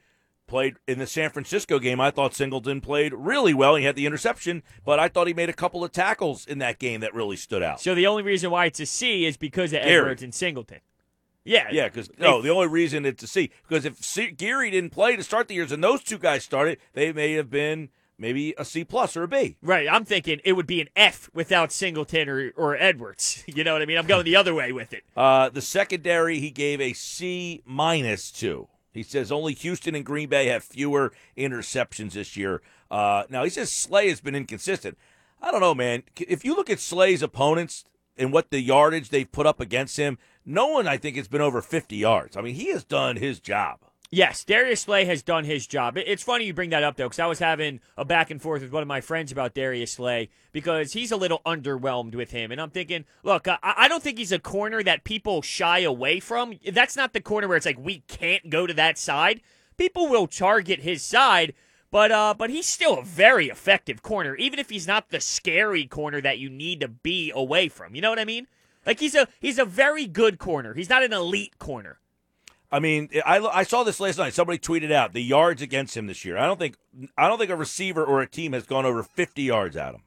[0.47, 1.99] played in the San Francisco game.
[1.99, 3.75] I thought Singleton played really well.
[3.75, 6.79] He had the interception, but I thought he made a couple of tackles in that
[6.79, 7.81] game that really stood out.
[7.81, 9.97] So the only reason why it's a C is because of Gerry.
[9.97, 10.79] Edwards and Singleton.
[11.49, 14.91] Yeah, Yeah, because no, the only reason it's a C because if C- Gerry didn't
[14.91, 18.53] play to start the years and those two guys started, they may have been maybe
[18.57, 19.57] a C plus or a B.
[19.61, 23.43] Right, I'm thinking it would be an F without Singleton or, or Edwards.
[23.59, 23.97] You know what I mean?
[23.97, 25.03] I'm going the other way with it.
[25.17, 28.67] Uh, the secondary he gave a C minus to.
[28.93, 32.61] He says only Houston and Green Bay have fewer interceptions this year.
[32.91, 34.97] Uh, now he says Slay has been inconsistent.
[35.41, 36.03] I don't know, man.
[36.17, 37.85] If you look at Slay's opponents
[38.17, 40.17] and what the yardage they've put up against him,
[40.49, 42.35] no one I think has been over 50 yards.
[42.35, 43.79] I mean, he has done his job.
[44.11, 45.95] Yes, Darius Slay has done his job.
[45.95, 48.63] It's funny you bring that up, though, because I was having a back and forth
[48.63, 52.51] with one of my friends about Darius Slay because he's a little underwhelmed with him.
[52.51, 56.55] And I'm thinking, look, I, don't think he's a corner that people shy away from.
[56.71, 59.41] That's not the corner where it's like, we can't go to that side.
[59.77, 61.53] People will target his side.
[61.91, 65.87] But uh, but he's still a very effective corner, even if he's not the scary
[65.87, 67.95] corner that you need to be away from.
[67.95, 68.45] You know what I mean?
[68.85, 70.73] Like he's a he's a very good corner.
[70.73, 71.99] He's not an elite corner.
[72.71, 74.33] I mean, I, I saw this last night.
[74.33, 76.37] Somebody tweeted out the yards against him this year.
[76.37, 76.75] I don't think
[77.17, 80.01] I don't think a receiver or a team has gone over 50 yards at him.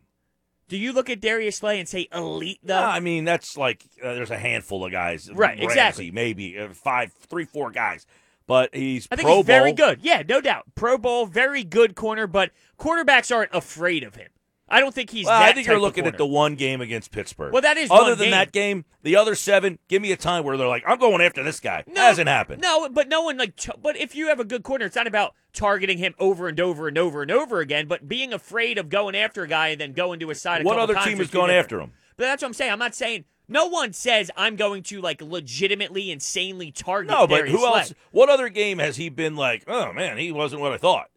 [0.68, 2.80] Do you look at Darius Slay and say elite though?
[2.80, 6.11] No, I mean that's like uh, there's a handful of guys, Right, Ramsey, exactly.
[6.11, 8.06] maybe uh, five, three, four guys,
[8.46, 9.98] but he's I think Pro he's very good.
[10.02, 10.64] Yeah, no doubt.
[10.74, 14.28] Pro Bowl, very good corner, but quarterbacks aren't afraid of him.
[14.72, 17.11] I don't think he's Well, that I think you're looking at the one game against
[17.12, 17.52] Pittsburgh.
[17.52, 18.30] Well, that is other than game.
[18.30, 18.85] that game.
[19.02, 21.85] The other seven, give me a time where they're like, I'm going after this guy.
[21.87, 22.62] No, Hasn't happened.
[22.62, 23.52] No, but no one like.
[23.82, 26.88] But if you have a good corner, it's not about targeting him over and over
[26.88, 29.92] and over and over again, but being afraid of going after a guy and then
[29.92, 30.62] going to his side.
[30.62, 31.64] A What other team is has two gone different.
[31.64, 31.92] after him?
[32.16, 32.72] But that's what I'm saying.
[32.72, 37.11] I'm not saying no one says I'm going to like legitimately, insanely target.
[37.11, 37.80] No, but Darius who Slay.
[37.80, 37.94] else?
[38.11, 39.64] What other game has he been like?
[39.68, 41.08] Oh man, he wasn't what I thought.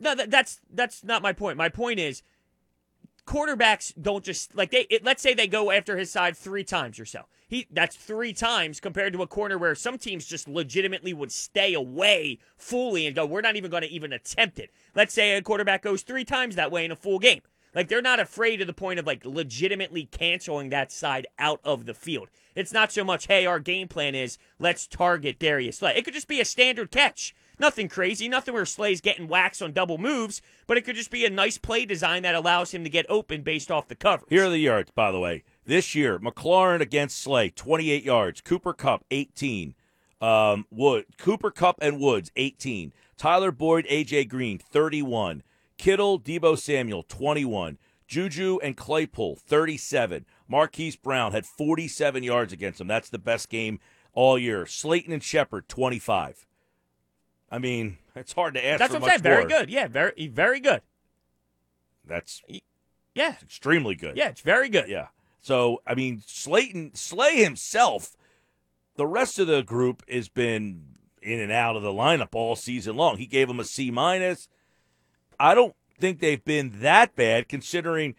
[0.00, 1.56] No, that, that's that's not my point.
[1.56, 2.22] My point is
[3.26, 4.86] quarterbacks don't just like they.
[4.90, 7.22] It, let's say they go after his side three times or so.
[7.46, 11.74] He that's three times compared to a corner where some teams just legitimately would stay
[11.74, 14.70] away fully and go, we're not even going to even attempt it.
[14.94, 17.42] Let's say a quarterback goes three times that way in a full game.
[17.74, 21.86] Like they're not afraid to the point of like legitimately canceling that side out of
[21.86, 22.28] the field.
[22.54, 25.94] It's not so much, hey, our game plan is let's target Darius Slay.
[25.96, 27.34] It could just be a standard catch.
[27.62, 31.24] Nothing crazy, nothing where Slay's getting waxed on double moves, but it could just be
[31.24, 34.30] a nice play design that allows him to get open based off the coverage.
[34.30, 35.44] Here are the yards, by the way.
[35.64, 38.40] This year, McLaurin against Slay, 28 yards.
[38.40, 39.76] Cooper Kupp, 18.
[40.20, 42.92] Um, Wood, Cooper Kupp and Woods, 18.
[43.16, 45.44] Tyler Boyd, AJ Green, 31.
[45.78, 47.78] Kittle, Deebo Samuel, 21.
[48.08, 50.26] Juju and Claypool, 37.
[50.48, 52.88] Marquise Brown had 47 yards against him.
[52.88, 53.78] That's the best game
[54.14, 54.66] all year.
[54.66, 56.44] Slayton and Shepard, 25.
[57.52, 59.20] I mean, it's hard to ask That's what I'm saying.
[59.20, 59.48] Very more.
[59.48, 59.70] good.
[59.70, 60.80] Yeah, very very good.
[62.04, 62.42] That's
[63.14, 63.36] Yeah.
[63.42, 64.16] extremely good.
[64.16, 64.88] Yeah, it's very good.
[64.88, 65.08] Yeah.
[65.40, 68.16] So I mean, Slayton, Slay himself,
[68.96, 72.96] the rest of the group has been in and out of the lineup all season
[72.96, 73.18] long.
[73.18, 74.48] He gave them a C minus.
[75.38, 78.14] I don't think they've been that bad considering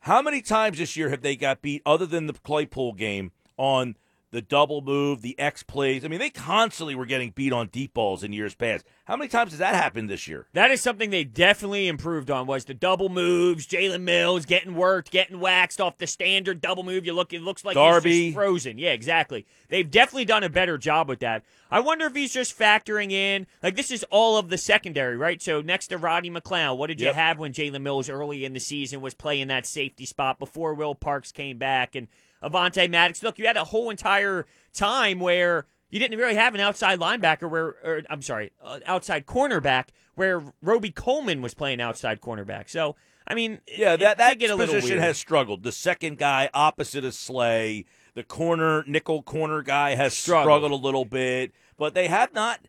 [0.00, 3.96] how many times this year have they got beat other than the Claypool game on
[4.32, 6.04] the double move, the X plays.
[6.04, 8.84] I mean, they constantly were getting beat on deep balls in years past.
[9.04, 10.46] How many times has that happened this year?
[10.54, 15.10] That is something they definitely improved on was the double moves, Jalen Mills getting worked,
[15.10, 17.04] getting waxed off the standard double move.
[17.04, 18.26] You look it looks like he's Darby.
[18.28, 18.78] just frozen.
[18.78, 19.46] Yeah, exactly.
[19.68, 21.44] They've definitely done a better job with that.
[21.70, 25.42] I wonder if he's just factoring in like this is all of the secondary, right?
[25.42, 28.60] So next to Roddy McLeod, what did you have when Jalen Mills early in the
[28.60, 32.08] season was playing that safety spot before Will Parks came back and
[32.42, 33.22] Avonte Maddox?
[33.22, 37.48] Look, you had a whole entire time where you didn't really have an outside linebacker
[37.50, 42.68] where, or I'm sorry, uh, outside cornerback where Roby Coleman was playing outside cornerback.
[42.68, 45.62] So, I mean, Yeah, that that get a little position has struggled.
[45.62, 50.44] The second guy opposite of Slay, the corner nickel corner guy has Struggled.
[50.44, 52.60] struggled, a little bit, but they have not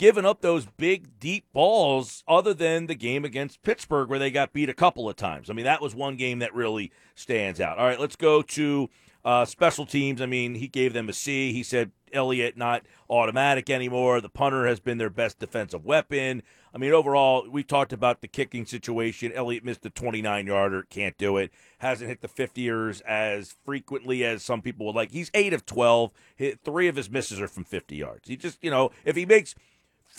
[0.00, 4.50] given up those big deep balls other than the game against Pittsburgh where they got
[4.50, 5.50] beat a couple of times.
[5.50, 7.76] I mean, that was one game that really stands out.
[7.76, 8.88] All right, let's go to
[9.26, 10.22] uh, special teams.
[10.22, 11.52] I mean, he gave them a C.
[11.52, 14.22] He said Elliott not automatic anymore.
[14.22, 16.42] The punter has been their best defensive weapon.
[16.74, 19.32] I mean, overall, we talked about the kicking situation.
[19.34, 21.52] Elliott missed a 29 yarder, can't do it.
[21.76, 25.10] Hasn't hit the 50ers as frequently as some people would like.
[25.10, 26.10] He's 8 of 12.
[26.36, 28.28] Hit, three of his misses are from 50 yards.
[28.28, 29.54] He just, you know, if he makes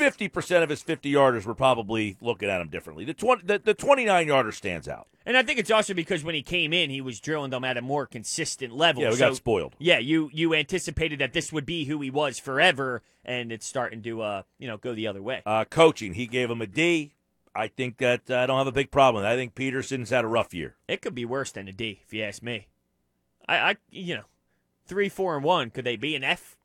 [0.02, 3.06] 50% of his 50 yarders, we're probably looking at him differently.
[3.06, 5.08] The 20, the, the 29 yarder stands out.
[5.26, 7.78] And I think it's also because when he came in, he was drilling them at
[7.78, 9.04] a more consistent level.
[9.04, 9.76] Yeah, we So, got spoiled.
[9.78, 14.02] Yeah, you you anticipated that this would be who he was forever, and it's starting
[14.02, 15.44] to uh you know go the other way.
[15.46, 17.14] Uh, coaching, he gave him a D.
[17.54, 19.24] I think that uh, I don't have a big problem.
[19.24, 20.76] I think Pederson's had a rough year.
[20.88, 22.68] It could be worse than a D, if you ask me.
[23.48, 24.24] I, I you know,
[24.88, 25.70] three, four, and one.
[25.70, 26.58] Could they be an F?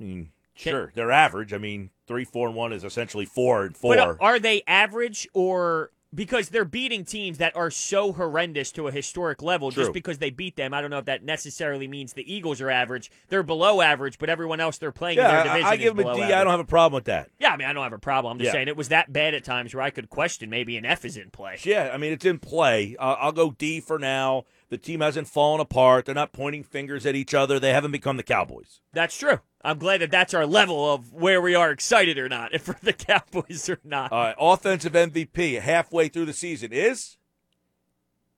[0.00, 1.52] I mean, sure, they're average.
[1.52, 3.94] I mean, three, four, and one is essentially four and four.
[3.94, 8.88] But uh, are they average or because they're beating teams that are so horrendous to
[8.88, 9.82] a historic level True.
[9.82, 10.72] just because they beat them?
[10.72, 13.10] I don't know if that necessarily means the Eagles are average.
[13.28, 15.98] They're below average, but everyone else they're playing in their division I is give him
[15.98, 16.22] a below D.
[16.32, 17.28] I don't have a problem with that.
[17.38, 18.32] Yeah, I mean, I don't have a problem.
[18.32, 18.52] I'm just Yeah.
[18.52, 21.16] saying it was that bad at times where I could question maybe an F is
[21.16, 21.58] in play.
[21.64, 22.96] Yeah, I mean, it's in play.
[22.98, 24.44] Uh, I'll go D for now.
[24.68, 26.06] The team hasn't fallen apart.
[26.06, 27.60] They're not pointing fingers at each other.
[27.60, 28.80] They haven't become the Cowboys.
[28.92, 29.40] That's true.
[29.62, 32.76] I'm glad that that's our level of where we are excited or not, if for
[32.82, 34.10] the Cowboys or not.
[34.12, 37.16] All right, offensive MVP halfway through the season is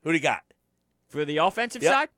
[0.02, 0.42] who do you got?
[1.08, 1.92] for the offensive Yep.
[1.92, 2.08] side,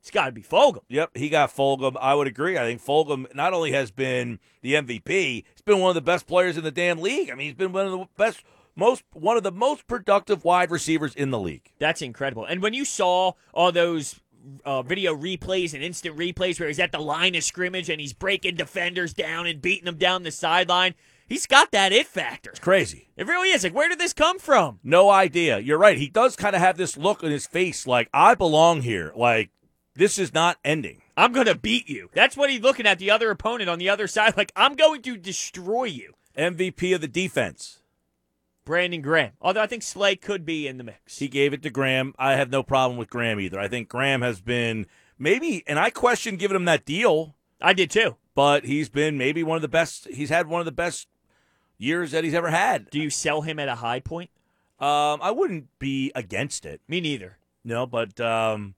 [0.00, 0.80] it's got to be Fulgham.
[0.88, 1.96] Yep, he got Fulgham.
[1.98, 2.58] I would agree.
[2.58, 5.08] I think Fulgham not only has been the MVP,
[5.50, 7.30] he's been one of the best players in the damn league.
[7.30, 8.44] I mean, he's been one of the best,
[8.76, 11.72] most one of the most productive wide receivers in the league.
[11.78, 12.44] That's incredible.
[12.44, 14.20] And when you saw all those
[14.64, 18.12] uh, video replays and instant replays where he's at the line of scrimmage and he's
[18.12, 20.94] breaking defenders down and beating them down the sideline,
[21.26, 22.50] he's got that it factor.
[22.50, 23.08] It's crazy.
[23.16, 23.64] It really is.
[23.64, 24.80] Like, where did this come from?
[24.82, 25.58] No idea.
[25.58, 25.96] You're right.
[25.96, 29.12] He does kind of have this look on his face like I belong here.
[29.16, 29.50] Like
[29.94, 31.02] this is not ending.
[31.16, 32.10] I'm going to beat you.
[32.12, 34.36] That's what he's looking at the other opponent on the other side.
[34.36, 36.14] Like, I'm going to destroy you.
[36.36, 37.78] MVP of the defense.
[38.64, 39.32] Brandon Graham.
[39.40, 41.18] Although I think Slay could be in the mix.
[41.18, 42.14] He gave it to Graham.
[42.18, 43.58] I have no problem with Graham either.
[43.60, 44.86] I think Graham has been
[45.18, 48.16] maybe, and I question giving him that deal, I did too.
[48.34, 50.08] but he's been maybe one of the best.
[50.08, 51.08] He's had one of the best
[51.78, 52.90] years that he's ever had.
[52.90, 54.30] Do you sell him at a high point?
[54.80, 57.38] Um, I wouldn't be against it, Me neither.
[57.64, 58.74] no, but um,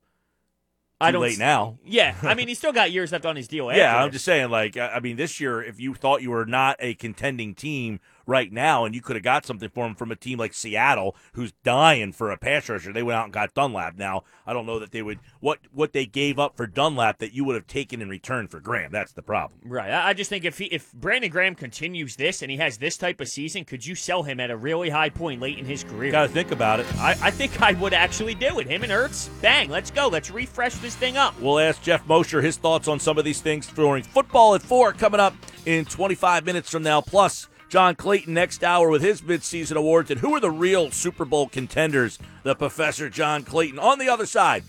[1.00, 1.78] I don't late now.
[1.84, 3.72] Yeah, I mean he's still got years left on his deal.
[3.72, 4.50] Yeah, I'm just saying.
[4.50, 8.52] Like, I mean, this year, if you thought you were not a contending team right
[8.52, 11.52] now, and you could have got something for him from a team like Seattle, who's
[11.64, 12.92] dying for a pass rusher.
[12.92, 13.96] They went out and got Dunlap.
[13.96, 17.32] Now, I don't know that they would what what they gave up for Dunlap that
[17.32, 18.92] you would have taken in return for Graham.
[18.92, 19.60] That's the problem.
[19.64, 19.92] Right.
[19.92, 23.20] I just think if he, if Brandon Graham continues this and he has this type
[23.20, 26.12] of season, could you sell him at a really high point late in his career?
[26.12, 26.86] Got to think about it.
[26.98, 28.66] I, I think I would actually do it.
[28.66, 30.08] Him and Ertz, bang, let's go.
[30.08, 31.38] Let's refresh this thing up.
[31.40, 34.92] We'll ask Jeff Mosher his thoughts on some of these things during football at four
[34.92, 35.34] coming up
[35.64, 37.00] in 25 minutes from now.
[37.00, 41.24] Plus, John Clayton next hour with his midseason awards and who are the real Super
[41.24, 42.18] Bowl contenders?
[42.44, 43.78] The Professor John Clayton.
[43.78, 44.62] On the other side,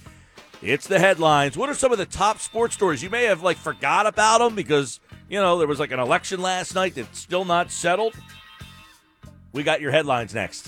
[0.61, 1.55] it's the headlines.
[1.55, 3.03] What are some of the top sports stories?
[3.03, 6.41] You may have like forgot about them because you know there was like an election
[6.41, 8.15] last night that's still not settled.
[9.53, 10.67] We got your headlines next.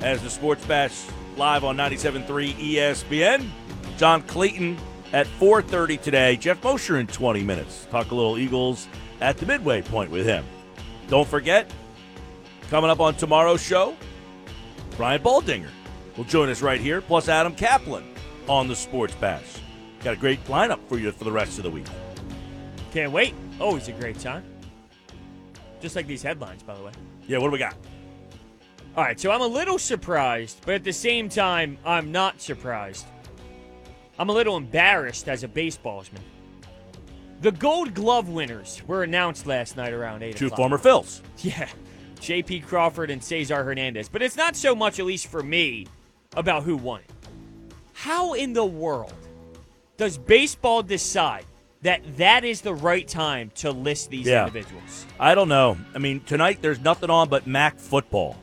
[0.00, 1.04] As the Sports Bash
[1.36, 3.48] live on 97.3 ESPN.
[3.96, 4.78] John Clayton
[5.12, 6.36] at 4.30 today.
[6.36, 7.86] Jeff Mosher in 20 minutes.
[7.90, 8.86] Talk a little Eagles
[9.20, 10.44] at the midway point with him.
[11.08, 11.70] Don't forget,
[12.70, 13.96] coming up on tomorrow's show,
[14.96, 15.70] Brian Baldinger
[16.16, 18.04] will join us right here, plus Adam Kaplan
[18.46, 19.58] on the Sports Bash.
[20.04, 21.86] Got a great lineup for you for the rest of the week.
[22.92, 23.34] Can't wait.
[23.58, 24.44] Always a great time.
[25.80, 26.92] Just like these headlines, by the way.
[27.26, 27.74] Yeah, what do we got?
[28.96, 33.06] All right, so I'm a little surprised, but at the same time, I'm not surprised.
[34.18, 36.20] I'm a little embarrassed as a baseballsman.
[37.40, 41.20] The Gold Glove winners were announced last night around 8 Two former Phils.
[41.38, 41.68] Yeah,
[42.20, 42.60] J.P.
[42.60, 44.08] Crawford and Cesar Hernandez.
[44.08, 45.86] But it's not so much, at least for me,
[46.36, 47.10] about who won it.
[47.92, 49.12] How in the world
[49.96, 51.44] does baseball decide
[51.82, 54.40] that that is the right time to list these Yeah.
[54.46, 55.06] individuals?
[55.20, 55.76] I don't know.
[55.94, 58.36] I mean, tonight there's nothing on but Mac football.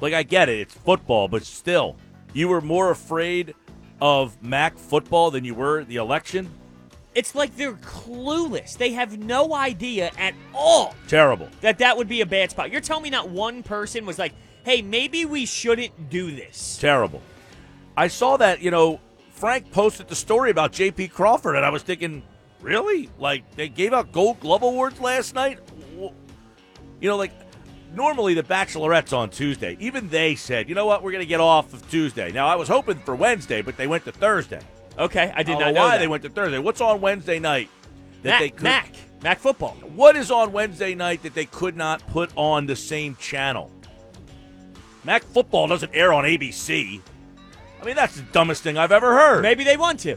[0.00, 1.96] Like, I get it, it's football, but still,
[2.34, 3.54] you were more afraid
[4.02, 6.50] of Mac football than you were the election?
[7.14, 8.76] It's like they're clueless.
[8.76, 11.48] They have no idea at all Terrible.
[11.60, 12.70] that that would be a bad spot.
[12.70, 14.32] You're telling me not one person was like,
[14.64, 16.78] hey, maybe we shouldn't do this.
[16.78, 17.20] Terrible.
[17.96, 21.08] I saw that, you know, Frank posted the story about J.P.
[21.08, 22.22] Crawford, and I was thinking,
[22.60, 23.10] really?
[23.18, 25.58] Like, they gave out Gold Glove Awards last night?
[25.98, 27.32] You know, like,
[27.94, 29.76] normally the Bachelorette's on Tuesday.
[29.80, 32.32] Even they said, you know what, we're going to get off of Tuesday.
[32.32, 34.60] Now, I was hoping for Wednesday, but they went to Thursday.
[34.98, 35.98] Okay, I did I not know know why that.
[35.98, 36.58] they went to Thursday.
[36.58, 37.68] What's on Wednesday night
[38.22, 38.62] that Mac, they could?
[38.62, 39.72] Mac, Mac football.
[39.94, 43.70] What is on Wednesday night that they could not put on the same channel?
[45.04, 47.00] Mac football doesn't air on ABC.
[47.80, 49.42] I mean, that's the dumbest thing I've ever heard.
[49.42, 50.16] Maybe they want to.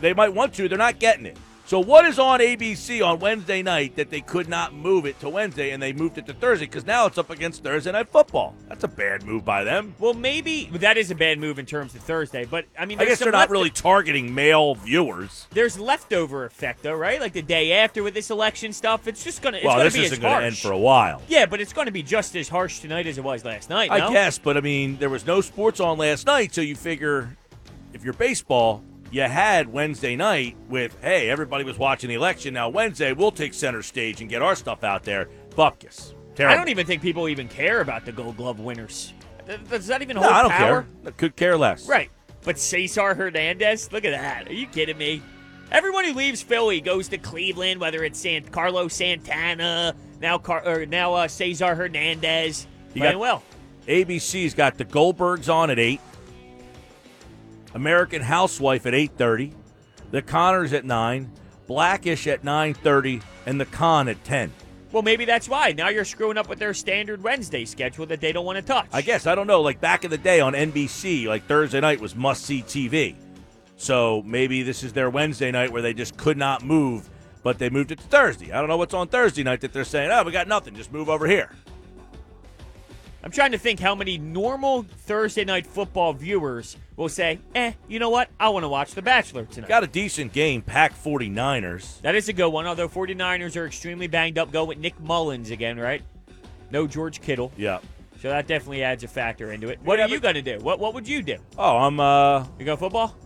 [0.00, 0.68] They might want to.
[0.68, 1.36] They're not getting it.
[1.66, 5.30] So what is on ABC on Wednesday night that they could not move it to
[5.30, 8.54] Wednesday and they moved it to Thursday because now it's up against Thursday night football?
[8.68, 9.94] That's a bad move by them.
[9.98, 13.06] Well, maybe that is a bad move in terms of Thursday, but I mean, I
[13.06, 15.46] guess they're not left- really targeting male viewers.
[15.52, 17.18] There's leftover effect though, right?
[17.18, 19.56] Like the day after with this election stuff, it's just gonna.
[19.56, 21.22] It's well, gonna this be isn't going to end for a while.
[21.28, 23.90] Yeah, but it's going to be just as harsh tonight as it was last night.
[23.90, 24.12] I no?
[24.12, 27.34] guess, but I mean, there was no sports on last night, so you figure
[27.94, 28.82] if you're baseball,
[29.14, 32.52] you had Wednesday night with, hey, everybody was watching the election.
[32.54, 35.28] Now Wednesday, we'll take center stage and get our stuff out there.
[35.50, 36.14] Bupkis.
[36.34, 36.52] Terrible.
[36.52, 39.12] I don't even think people even care about the Gold Glove winners.
[39.70, 40.82] Does that even No, hold I don't power?
[40.82, 40.86] care.
[41.06, 41.88] I could care less.
[41.88, 42.10] Right.
[42.42, 44.48] But Cesar Hernandez, look at that.
[44.48, 45.22] Are you kidding me?
[45.70, 50.86] Everyone who leaves Philly goes to Cleveland, whether it's San Carlos Santana, now Car- or
[50.86, 52.66] now uh, Cesar Hernandez.
[52.94, 53.44] You playing well.
[53.86, 56.00] ABC's got the Goldbergs on at eight.
[57.74, 59.52] American Housewife at eight thirty.
[60.10, 61.30] The Connors at nine.
[61.66, 64.52] Blackish at nine thirty, and the Con at ten.
[64.92, 65.72] Well, maybe that's why.
[65.72, 68.86] Now you're screwing up with their standard Wednesday schedule that they don't want to touch.
[68.92, 69.60] I guess I don't know.
[69.60, 73.16] Like back in the day on NBC, like Thursday night was must see TV.
[73.76, 77.10] So maybe this is their Wednesday night where they just could not move,
[77.42, 78.52] but they moved it to Thursday.
[78.52, 80.92] I don't know what's on Thursday night that they're saying, oh, we got nothing, just
[80.92, 81.50] move over here.
[83.24, 87.98] I'm trying to think how many normal Thursday night football viewers will say, eh, you
[87.98, 88.28] know what?
[88.38, 89.66] I want to watch The Bachelor tonight.
[89.68, 92.02] Got a decent game, Pack 49ers.
[92.02, 94.52] That is a good one, although 49ers are extremely banged up.
[94.52, 96.02] Go with Nick Mullens again, right?
[96.70, 97.50] No George Kittle.
[97.56, 97.78] Yeah.
[98.20, 99.80] So that definitely adds a factor into it.
[99.82, 100.58] What Yeah, are you going to do?
[100.58, 101.38] What What would you do?
[101.56, 103.16] Oh, I'm, uh, You go football?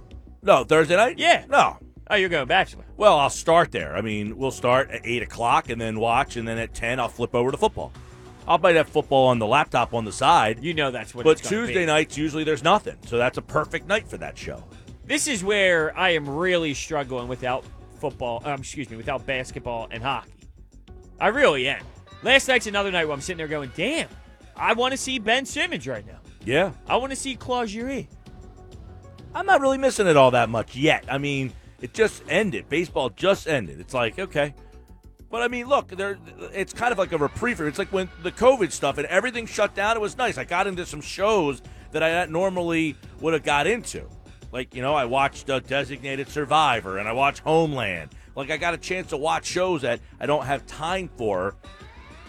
[0.42, 1.18] no, Thursday night?
[1.18, 1.44] Yeah.
[1.48, 1.76] No.
[2.08, 2.84] Oh, you're going Bachelor.
[2.96, 3.96] Well, I'll start there.
[3.96, 7.08] I mean, we'll start at 8 o'clock and then watch, and then at 10, I'll
[7.08, 7.92] flip over to football.
[8.48, 10.64] I'll might have football on the laptop on the side.
[10.64, 12.96] You know that's what But Tuesday nights, usually there's nothing.
[13.06, 14.64] So that's a perfect night for that show.
[15.04, 17.64] This is where I am really struggling without
[18.00, 18.42] football.
[18.44, 20.32] Um, excuse me, without basketball and hockey.
[21.20, 21.84] I really am.
[22.22, 24.08] Last night's another night where I'm sitting there going, "Damn,
[24.56, 26.18] I want to see Ben Simmons right now.
[26.44, 26.72] Yeah.
[26.86, 28.06] I want to see Claude Giroux."
[29.34, 31.04] I'm not really missing it all that much yet.
[31.08, 32.68] I mean, it just ended.
[32.70, 33.78] Baseball just ended.
[33.78, 34.54] It's like, okay,
[35.30, 36.18] But I mean, look, there.
[36.52, 37.60] It's kind of like a reprieve.
[37.60, 39.96] It's like when the COVID stuff and everything shut down.
[39.96, 40.38] It was nice.
[40.38, 41.60] I got into some shows
[41.92, 44.08] that I normally would have got into.
[44.52, 48.10] Like you know, I watched uh, Designated Survivor and I watched Homeland.
[48.34, 51.56] Like I got a chance to watch shows that I don't have time for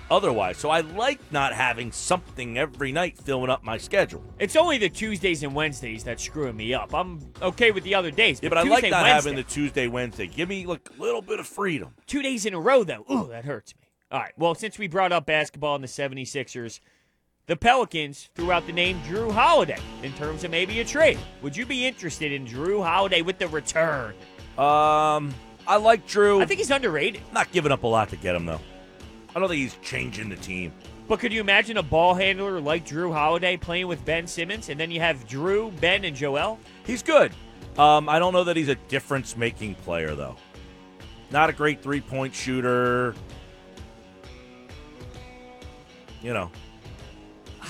[0.10, 0.58] otherwise.
[0.58, 4.24] So I like not having something every night filling up my schedule.
[4.40, 6.94] It's only the Tuesdays and Wednesdays that's screwing me up.
[6.94, 8.40] I'm okay with the other days.
[8.42, 10.28] Yeah, but I like not Wednesday, having the Tuesday, Wednesday.
[10.28, 11.94] Give me like a little bit of freedom.
[12.08, 13.06] two days in a row, though.
[13.12, 13.82] Ooh, that hurts me.
[14.12, 14.34] All right.
[14.38, 16.80] Well, since we brought up basketball and the 76ers,
[17.46, 21.20] the Pelicans threw out the name Jrue Holiday in terms of maybe a trade.
[21.42, 24.14] Would you be interested in Jrue Holiday with the return?
[24.58, 25.34] Um,
[25.68, 26.42] I like Jrue.
[26.42, 27.22] I think he's underrated.
[27.32, 28.60] not giving up a lot to get him though.
[29.36, 30.74] I don't think he's changing the team.
[31.08, 34.80] But could you imagine a ball handler like Jrue Holiday playing with Ben Simmons, and
[34.80, 36.60] then you have Jrue, Ben, and Joel?
[36.86, 37.32] He's good.
[37.78, 40.36] Um, I don't know that he's a difference-making player though.
[41.32, 43.16] Not a great three-point shooter.
[46.22, 46.52] You know,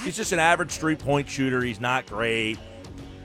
[0.04, 1.62] he's just an average three-point shooter.
[1.62, 2.58] He's not great.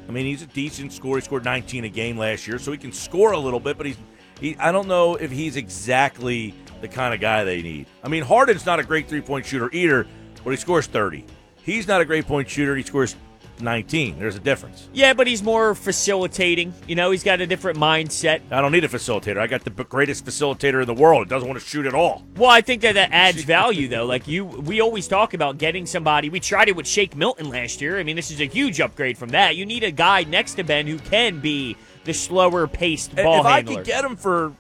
[0.07, 1.17] I mean, he's a decent scorer.
[1.17, 3.79] He scored 19 a game last year, so he can score a little bit.
[3.79, 3.97] But he's,
[4.41, 6.55] he, I don't know if he's exactly
[6.85, 7.87] the kind of guy they need.
[8.03, 10.07] I mean, Harden's not a great three-point shooter either,
[10.45, 11.25] but he scores 30.
[11.57, 12.77] He's not a great point shooter.
[12.77, 13.17] He scores
[13.61, 14.19] 19.
[14.19, 14.91] There's a difference.
[14.93, 16.75] Yeah, but he's more facilitating.
[16.87, 18.43] You know, he's got a different mindset.
[18.51, 19.39] I don't need a facilitator.
[19.39, 21.27] I got the greatest facilitator in the world.
[21.31, 22.23] Doesn't want to shoot at all.
[22.37, 24.05] Well, I think that that adds value, though.
[24.05, 26.29] Like you, we always talk about getting somebody.
[26.29, 27.99] We tried it with Shake Milton last year.
[27.99, 29.57] I mean, this is a huge upgrade from that.
[29.57, 33.47] You need a guy next to Ben who can be the slower paced ball if
[33.47, 34.55] I could get him for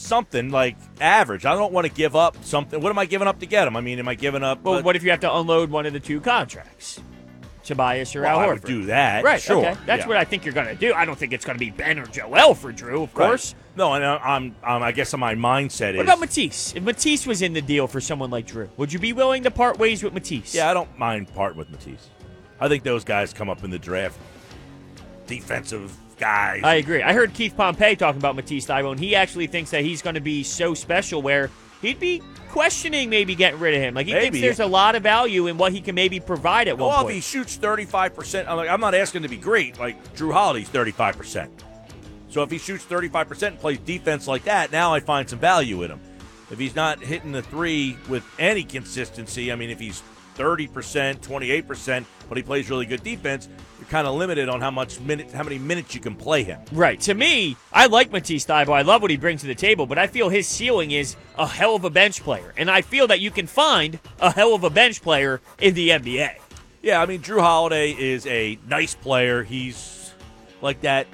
[0.00, 2.80] something like average, I don't want to give up something.
[2.80, 3.76] What am I giving up to get him?
[3.76, 4.62] I mean, am I giving up?
[4.62, 7.00] well, uh, what if you have to unload one of the two contracts,
[7.64, 8.52] Tobias or well, Al I Horford?
[8.54, 9.22] would do that.
[9.24, 9.40] Right.
[9.40, 9.58] Sure.
[9.58, 9.76] Okay.
[9.86, 10.08] That's yeah.
[10.08, 10.92] what I think you're going to do.
[10.94, 13.26] I don't think it's going to be Ben or Joel for Jrue, of Right.
[13.28, 13.54] course.
[13.76, 14.82] No, and I- I'm, I'm.
[14.82, 16.74] I guess on my mindset What about Matisse?
[16.74, 19.50] If Matisse was in the deal for someone like Jrue, would you be willing to
[19.50, 20.54] part ways with Matisse?
[20.54, 22.08] yeah, I don't mind parting with Matisse.
[22.58, 24.18] I think those guys come up in the draft.
[25.26, 26.60] Defensive guys.
[26.62, 27.02] I agree.
[27.02, 30.14] I heard Keith Pompey talking about Matisse Thybulle, and he actually thinks that he's going
[30.14, 31.50] to be so special where
[31.82, 33.94] he'd be questioning maybe getting rid of him.
[33.94, 36.74] Like he thinks there's a lot of value in what he can maybe provide at
[36.74, 37.04] oh, one point.
[37.04, 39.78] well, if he shoots 35%, I'm, like, I'm not asking to be great.
[39.80, 41.48] Like Jrue Holiday's 35%.
[42.28, 45.82] So if he shoots 35% and plays defense like that, now I find some value
[45.82, 46.00] in him.
[46.50, 50.02] If he's not hitting the three with any consistency, I mean, if he's
[50.36, 50.68] 30%,
[51.20, 55.32] 28%, but he plays really good defense, you're kind of limited on how much minutes,
[55.32, 56.60] how many minutes you can play him.
[56.72, 56.98] Right.
[57.00, 58.72] To me, I like Matisse Thybulle.
[58.72, 61.46] I love what he brings to the table, but I feel his ceiling is a
[61.46, 62.54] hell of a bench player.
[62.56, 65.88] And I feel that you can find a hell of a bench player in the
[65.88, 66.36] NBA.
[66.82, 69.42] Yeah, I mean, Jrue Holiday is a nice player.
[69.42, 70.14] He's
[70.62, 71.08] like that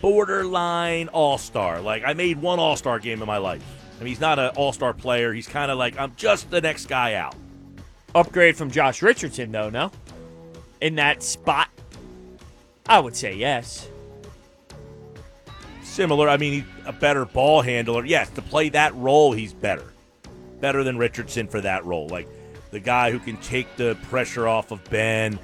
[0.00, 1.82] borderline all star.
[1.82, 3.62] Like, I made one all star game in my life.
[3.96, 5.34] I mean, he's not an all star player.
[5.34, 7.36] He's kind of like, I'm just the next guy out.
[8.14, 9.90] Upgrade from Josh Richardson, though, no?
[10.84, 11.70] In that spot?
[12.86, 13.88] I would say yes.
[15.82, 16.28] Similar.
[16.28, 18.04] I mean, he's a better ball handler.
[18.04, 19.94] Yes, to play that role, he's better.
[20.60, 22.08] Better than Richardson for that role.
[22.08, 22.28] Like,
[22.70, 25.38] the guy who can take the pressure off of Ben,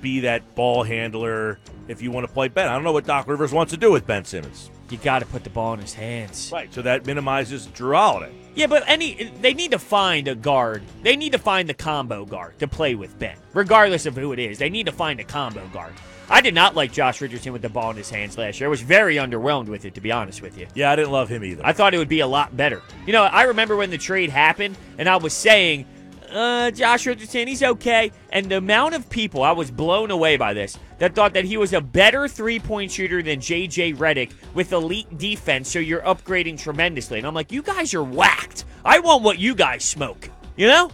[0.00, 2.66] be that ball handler if you want to play Ben.
[2.66, 4.70] I don't know what Doc Rivers wants to do with Ben Simmons.
[4.88, 6.48] You got to put the ball in his hands.
[6.50, 6.72] Right.
[6.72, 8.32] So that minimizes Jrue Holiday.
[8.58, 10.82] Yeah, but any they need to find a guard.
[11.04, 14.40] They need to find the combo guard to play with Ben, regardless of who it
[14.40, 14.58] is.
[14.58, 15.94] They need to find a combo guard.
[16.28, 18.68] I did not like Josh Richardson with the ball in his hands last year.
[18.68, 20.66] I was very underwhelmed with it, to be honest with you.
[20.74, 21.64] Yeah, I didn't love him either.
[21.64, 22.82] I thought it would be a lot better.
[23.06, 25.86] You know, I remember when the trade happened, and I was saying,
[26.28, 28.10] uh, Josh Richardson, he's okay.
[28.30, 31.56] And the amount of people, I was blown away by this, that thought that he
[31.56, 36.58] was a better three point shooter than JJ Redick with elite defense, so you're upgrading
[36.60, 37.18] tremendously.
[37.18, 38.64] And I'm like, you guys are whacked.
[38.84, 40.30] I want what you guys smoke.
[40.56, 40.90] You know?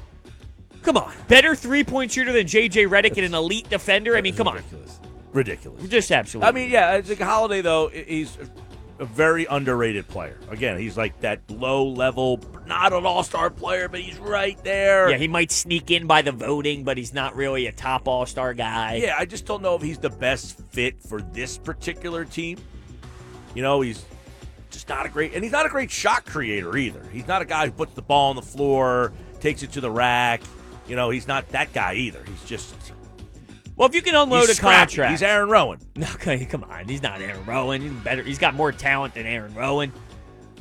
[0.83, 1.13] Come on.
[1.29, 4.17] Better three point shooter than JJ Redick and an elite defender?
[4.17, 4.57] I mean, come on.
[4.57, 5.01] ridiculous.
[5.33, 5.89] Ridiculous.
[5.89, 6.49] Just absolutely.
[6.49, 7.89] I mean, yeah, it's like Holiday though.
[7.89, 8.37] He's
[9.05, 10.39] a very underrated player.
[10.49, 15.11] Again, he's like that low level, not an all star player, but he's right there.
[15.11, 18.25] yeah, he might sneak in by the voting, but he's not really a top all
[18.25, 18.97] star guy.
[18.97, 22.59] Yeah, I just don't know if he's the best fit for this particular team.
[23.55, 24.05] You know, he's
[24.71, 27.05] just not a great, and he's not a great shot creator either.
[27.13, 29.91] He's not a guy who puts the ball on the floor, takes it to the
[29.91, 30.41] rack.
[30.89, 32.23] You know, he's not that guy either.
[32.27, 32.75] He's just
[33.77, 34.77] Well, if you can unload he's a scrappy.
[34.97, 35.81] contract, He's Aaron Rowand.
[36.15, 36.87] Okay, come on.
[36.89, 37.83] He's not Aaron Rowand.
[37.83, 38.23] He's better.
[38.23, 39.91] He's got more talent than Aaron Rowand.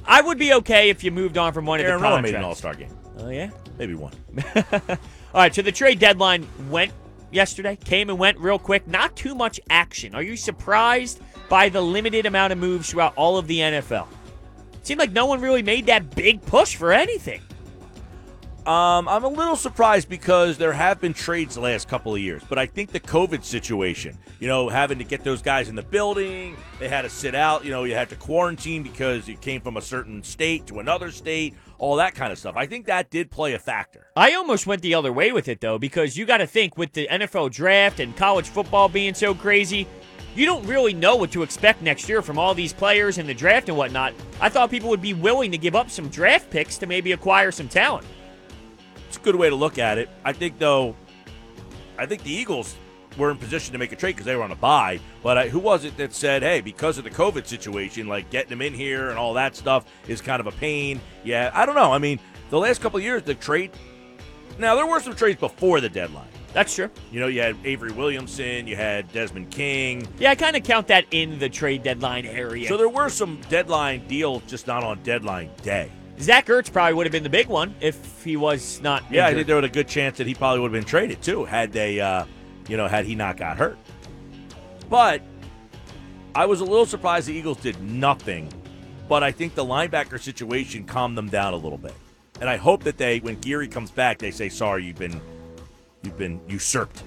[0.06, 2.32] I would be okay if you moved on from one Aaron of the Rowand contracts.
[2.32, 2.90] made an All Star game,
[3.20, 3.52] Oh yeah.
[3.78, 4.14] maybe one.
[4.56, 4.98] All
[5.34, 5.54] right.
[5.54, 6.92] So the trade deadline went
[7.32, 7.76] yesterday.
[7.78, 8.88] Came and went real quick.
[8.88, 10.14] Not too much action.
[10.16, 14.08] Are you surprised by the limited amount of moves throughout all of the NFL?
[14.82, 17.42] Seemed like no one really made that big push for anything.
[18.66, 22.44] Um, I'm a little surprised because there have been trades the last couple of years,
[22.48, 25.84] but I think the COVID situation, you know, having to get those guys in the
[25.84, 29.60] building, they had to sit out, you know, you had to quarantine because you came
[29.60, 32.56] from a certain state to another state, all that kind of stuff.
[32.56, 34.08] I think that did play a factor.
[34.16, 36.94] I almost went the other way with it though, because you got to think with
[36.94, 39.86] the NFL draft and college football being so crazy,
[40.36, 43.34] you don't really know what to expect next year from all these players in the
[43.34, 44.14] draft and whatnot.
[44.40, 47.52] I thought people would be willing to give up some draft picks to maybe acquire
[47.52, 48.08] some talent.
[49.14, 50.10] It's a good way to look at it.
[50.26, 50.96] I think, though,
[52.00, 52.76] I think the Eagles
[53.16, 55.00] were in position to make a trade because they were on a buy.
[55.22, 58.50] But I, who was it that said, hey, because of the COVID situation, like getting
[58.50, 61.00] them in here and all that stuff is kind of a pain?
[61.24, 61.94] Yeah, I don't know.
[61.94, 63.70] I mean, the last couple of years, the trade.
[64.58, 66.30] Now, there were some trades before the deadline.
[66.52, 66.90] That's true.
[67.12, 70.08] You know, you had Avery Williamson, you had Desmond King.
[70.18, 72.68] Yeah, I kind of count that in the trade deadline area.
[72.68, 75.92] So there were some deadline deals, just not on deadline day.
[76.20, 79.04] Zach Ertz probably would have been the big one if he was not.
[79.12, 81.22] Yeah, I think there was a good chance that he probably would have been traded
[81.22, 82.26] too, had they, uh,
[82.68, 83.78] you know, had he not got hurt.
[84.90, 85.22] But
[86.36, 88.52] I was a little surprised the Eagles did nothing.
[89.10, 91.94] But I think the linebacker situation calmed them down a little bit,
[92.40, 95.20] and I hope that they, when Gerry comes back, they say, "Sorry, you've been,
[96.04, 97.04] you've been usurped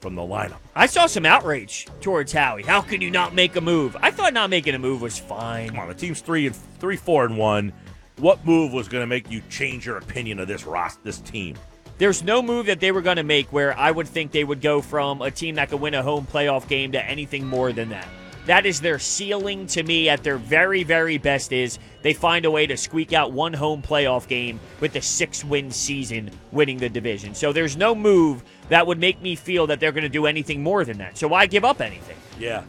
[0.00, 2.64] from the lineup." I saw some outrage towards Howie.
[2.64, 3.96] How can you not make a move?
[4.02, 5.70] I thought not making a move was fine.
[5.70, 7.72] Come on, the team's three and three, four and one.
[8.18, 11.54] What move was going to make you change your opinion of this Ross, this team?
[11.98, 14.62] There's no move that they were going to make where I would think they would
[14.62, 17.90] go from a team that could win a home playoff game to anything more than
[17.90, 18.08] that.
[18.46, 22.50] That is their ceiling to me at their very, very best is they find a
[22.50, 26.88] way to squeak out one home playoff game with a six win season winning the
[26.88, 27.34] division.
[27.34, 30.62] So there's no move that would make me feel that they're going to do anything
[30.62, 31.18] more than that.
[31.18, 32.16] So why give up anything?
[32.38, 32.62] Yeah,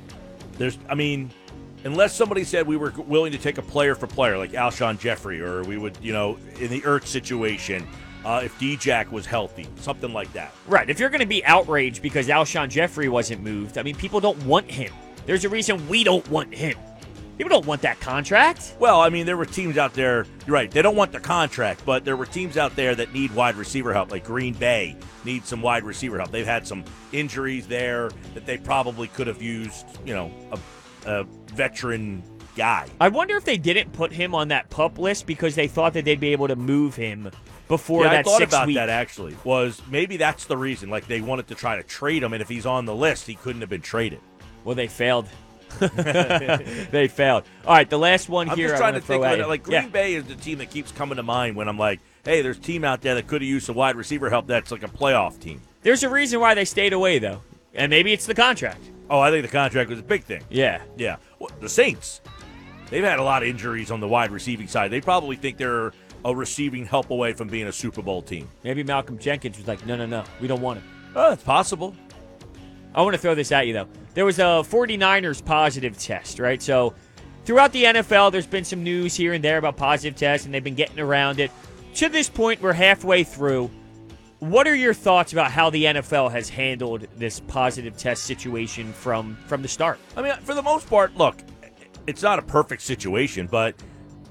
[0.58, 0.78] there's.
[0.90, 1.32] I mean,
[1.88, 5.42] unless somebody said we were willing to take a player for player, like Alshon Jeffery,
[5.42, 7.88] or we would, you know, in the Ertz situation,
[8.26, 10.54] uh, if D-Jack was healthy, something like that.
[10.68, 10.90] Right.
[10.90, 14.44] If you're going to be outraged because Alshon Jeffery wasn't moved, I mean, people don't
[14.46, 14.92] want him.
[15.26, 16.78] There's a reason we don't want him.
[17.38, 18.76] People don't want that contract.
[18.80, 20.26] Well, I mean, there were teams out there.
[20.48, 20.72] You're right.
[20.72, 23.94] They don't want the contract, but there were teams out there that need wide receiver
[23.94, 26.32] help, like Green Bay needs some wide receiver help.
[26.32, 29.86] They've had some injuries there that they probably could have used.
[30.04, 30.58] You know, a,
[31.08, 32.22] a veteran
[32.56, 32.88] guy.
[33.00, 36.06] I wonder if they didn't put him on that pup list because they thought that
[36.06, 37.32] they'd be able to move him
[37.68, 38.76] before yeah, that I thought six about week.
[38.76, 39.36] that actually.
[39.44, 40.90] Was maybe that's the reason?
[40.90, 43.36] Like they wanted to try to trade him, and if he's on the list, he
[43.36, 44.20] couldn't have been traded.
[44.64, 45.28] Well, they failed.
[45.80, 47.44] they failed.
[47.66, 48.70] All right, the last one I'm here.
[48.70, 49.48] just trying I'm to think throw of it.
[49.48, 49.88] Like Green Yeah.
[49.90, 52.62] Bay is the team that keeps coming to mind when I'm like, hey, there's a
[52.62, 54.48] team out there that could have used some wide receiver help.
[54.48, 55.62] That's like a playoff team.
[55.84, 57.42] There's a reason why they stayed away, though,
[57.76, 58.82] and maybe it's the contract.
[59.10, 60.44] Oh, I think the contract was a big thing.
[60.50, 60.82] Yeah.
[60.98, 61.18] Yeah.
[61.40, 62.22] Well, the Saints,
[62.90, 64.92] they've had a lot of injuries on the wide receiving side.
[64.92, 65.94] They probably think they're
[66.26, 68.50] a receiving help away from being a Super Bowl team.
[68.64, 70.88] Maybe Malcolm Jenkins was like, no, no, no, we don't want him.
[71.16, 71.96] Oh, it's possible.
[72.94, 73.88] I want to throw this at you, though.
[74.14, 76.62] There was a 49ers positive test, right?
[76.62, 76.96] So
[77.46, 80.64] throughout the NFL, there's been some news here and there about positive tests, and they've
[80.64, 81.52] been getting around it.
[81.96, 83.70] To this point, we're halfway through.
[84.40, 89.36] What are your thoughts about how the NFL has handled this positive test situation from
[89.48, 89.98] from the start?
[90.16, 91.38] I mean, for the most part, look,
[92.06, 93.74] it's not a perfect situation, but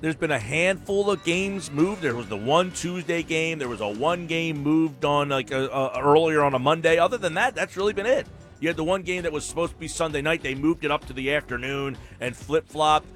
[0.00, 2.02] there's been a handful of games moved.
[2.02, 3.59] There was the one Tuesday game.
[3.59, 6.98] There was a one game moved on like a, a, earlier on a Monday.
[6.98, 8.28] Other than that, that's really been it.
[8.61, 10.40] You had the one game that was supposed to be Sunday night.
[10.40, 13.09] They moved it up to the afternoon and flip flopped.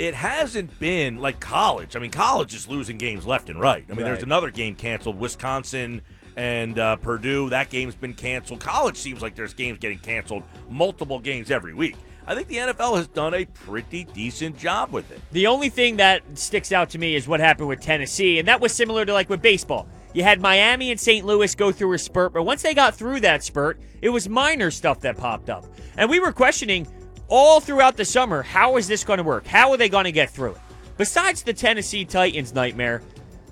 [0.00, 1.94] It hasn't been like college.
[1.94, 3.84] I mean, college is losing games left and right.
[3.90, 6.00] I mean, there's another game canceled, Wisconsin
[6.36, 7.50] and uh, Purdue.
[7.50, 8.60] That game's been canceled.
[8.60, 11.96] College seems like there's games getting canceled, multiple games every week.
[12.26, 15.20] I think the NFL has done a pretty decent job with it.
[15.32, 18.58] The only thing that sticks out to me is what happened with Tennessee, and that
[18.58, 19.86] was similar to like with baseball.
[20.14, 21.26] You had Miami and St.
[21.26, 24.70] Louis go through a spurt, but once they got through that spurt, it was minor
[24.70, 25.66] stuff that popped up.
[25.98, 26.86] And we were questioning
[27.30, 29.46] all throughout the summer how is this going to work?
[29.46, 30.60] How are they going to get through it?
[30.98, 33.00] Besides the Tennessee Titans nightmare,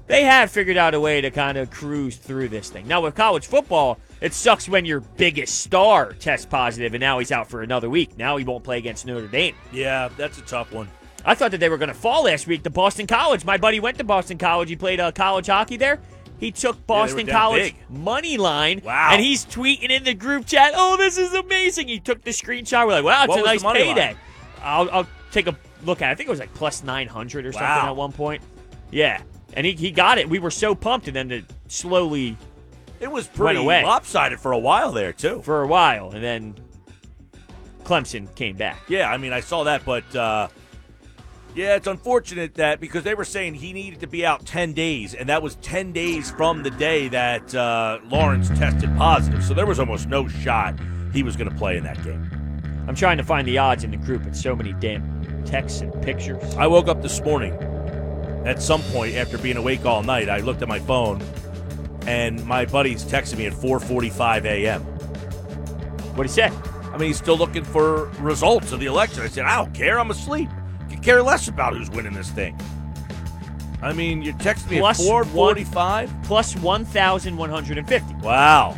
[0.07, 2.87] they have figured out a way to kind of cruise through this thing.
[2.89, 7.33] Now, with college football, it sucks when your biggest star tests positive and now he's
[7.33, 8.19] out for another week.
[8.19, 9.55] Now he won't play against Notre Dame.
[9.73, 10.89] Yeah, that's a tough one.
[11.25, 13.45] I thought that they were going to fall last week to Boston College.
[13.45, 14.71] My buddy went to Boston College.
[14.71, 16.01] He played uh, college hockey there.
[16.39, 17.91] He took Boston down College big.
[17.91, 18.81] money line.
[18.85, 19.11] Wow.
[19.13, 21.89] And he's tweeting in the group chat, oh, this is amazing.
[21.89, 22.87] He took the screenshot.
[22.87, 24.17] We're like, wow, it's What a nice payday.
[24.63, 26.13] I'll, I'll take a look at it.
[26.13, 28.43] I think it was like plus 900 or something at one point.
[28.91, 29.21] Yeah.
[29.55, 30.29] And he, he got it.
[30.29, 31.09] We were so pumped.
[31.09, 32.37] And then it slowly
[33.01, 33.83] It was pretty away.
[33.85, 35.43] lopsided for a while there too.
[35.43, 36.11] for a while.
[36.13, 36.55] And then
[37.85, 38.79] Clemson came back.
[38.89, 40.49] Yeah, I mean, I saw that, but uh,
[41.59, 45.13] Yeah, it's unfortunate that because they were saying he needed to be out 10 days,
[45.13, 49.43] and that was 10 days from the day that uh, Lawrence tested positive.
[49.43, 50.79] So there was almost no shot
[51.13, 52.31] he was going to play in that game.
[52.87, 54.25] I'm trying to find the odds in the group.
[54.25, 56.41] It's so many damn texts and pictures.
[56.55, 57.55] I woke up this morning
[58.47, 60.29] at some point after being awake all night.
[60.29, 61.21] I looked at my phone,
[62.07, 64.83] and my buddy's texting me at 4:45 a.m.
[66.15, 66.53] What he say?
[66.93, 69.25] I mean, he's still looking for results of the election.
[69.25, 69.99] I said, I don't care.
[69.99, 70.49] I'm asleep.
[70.99, 72.59] Could care less about who's winning this thing.
[73.81, 76.11] I mean, you're texting me Plus at 4:45.
[76.25, 78.15] Plus 1,150.
[78.15, 78.77] Wow.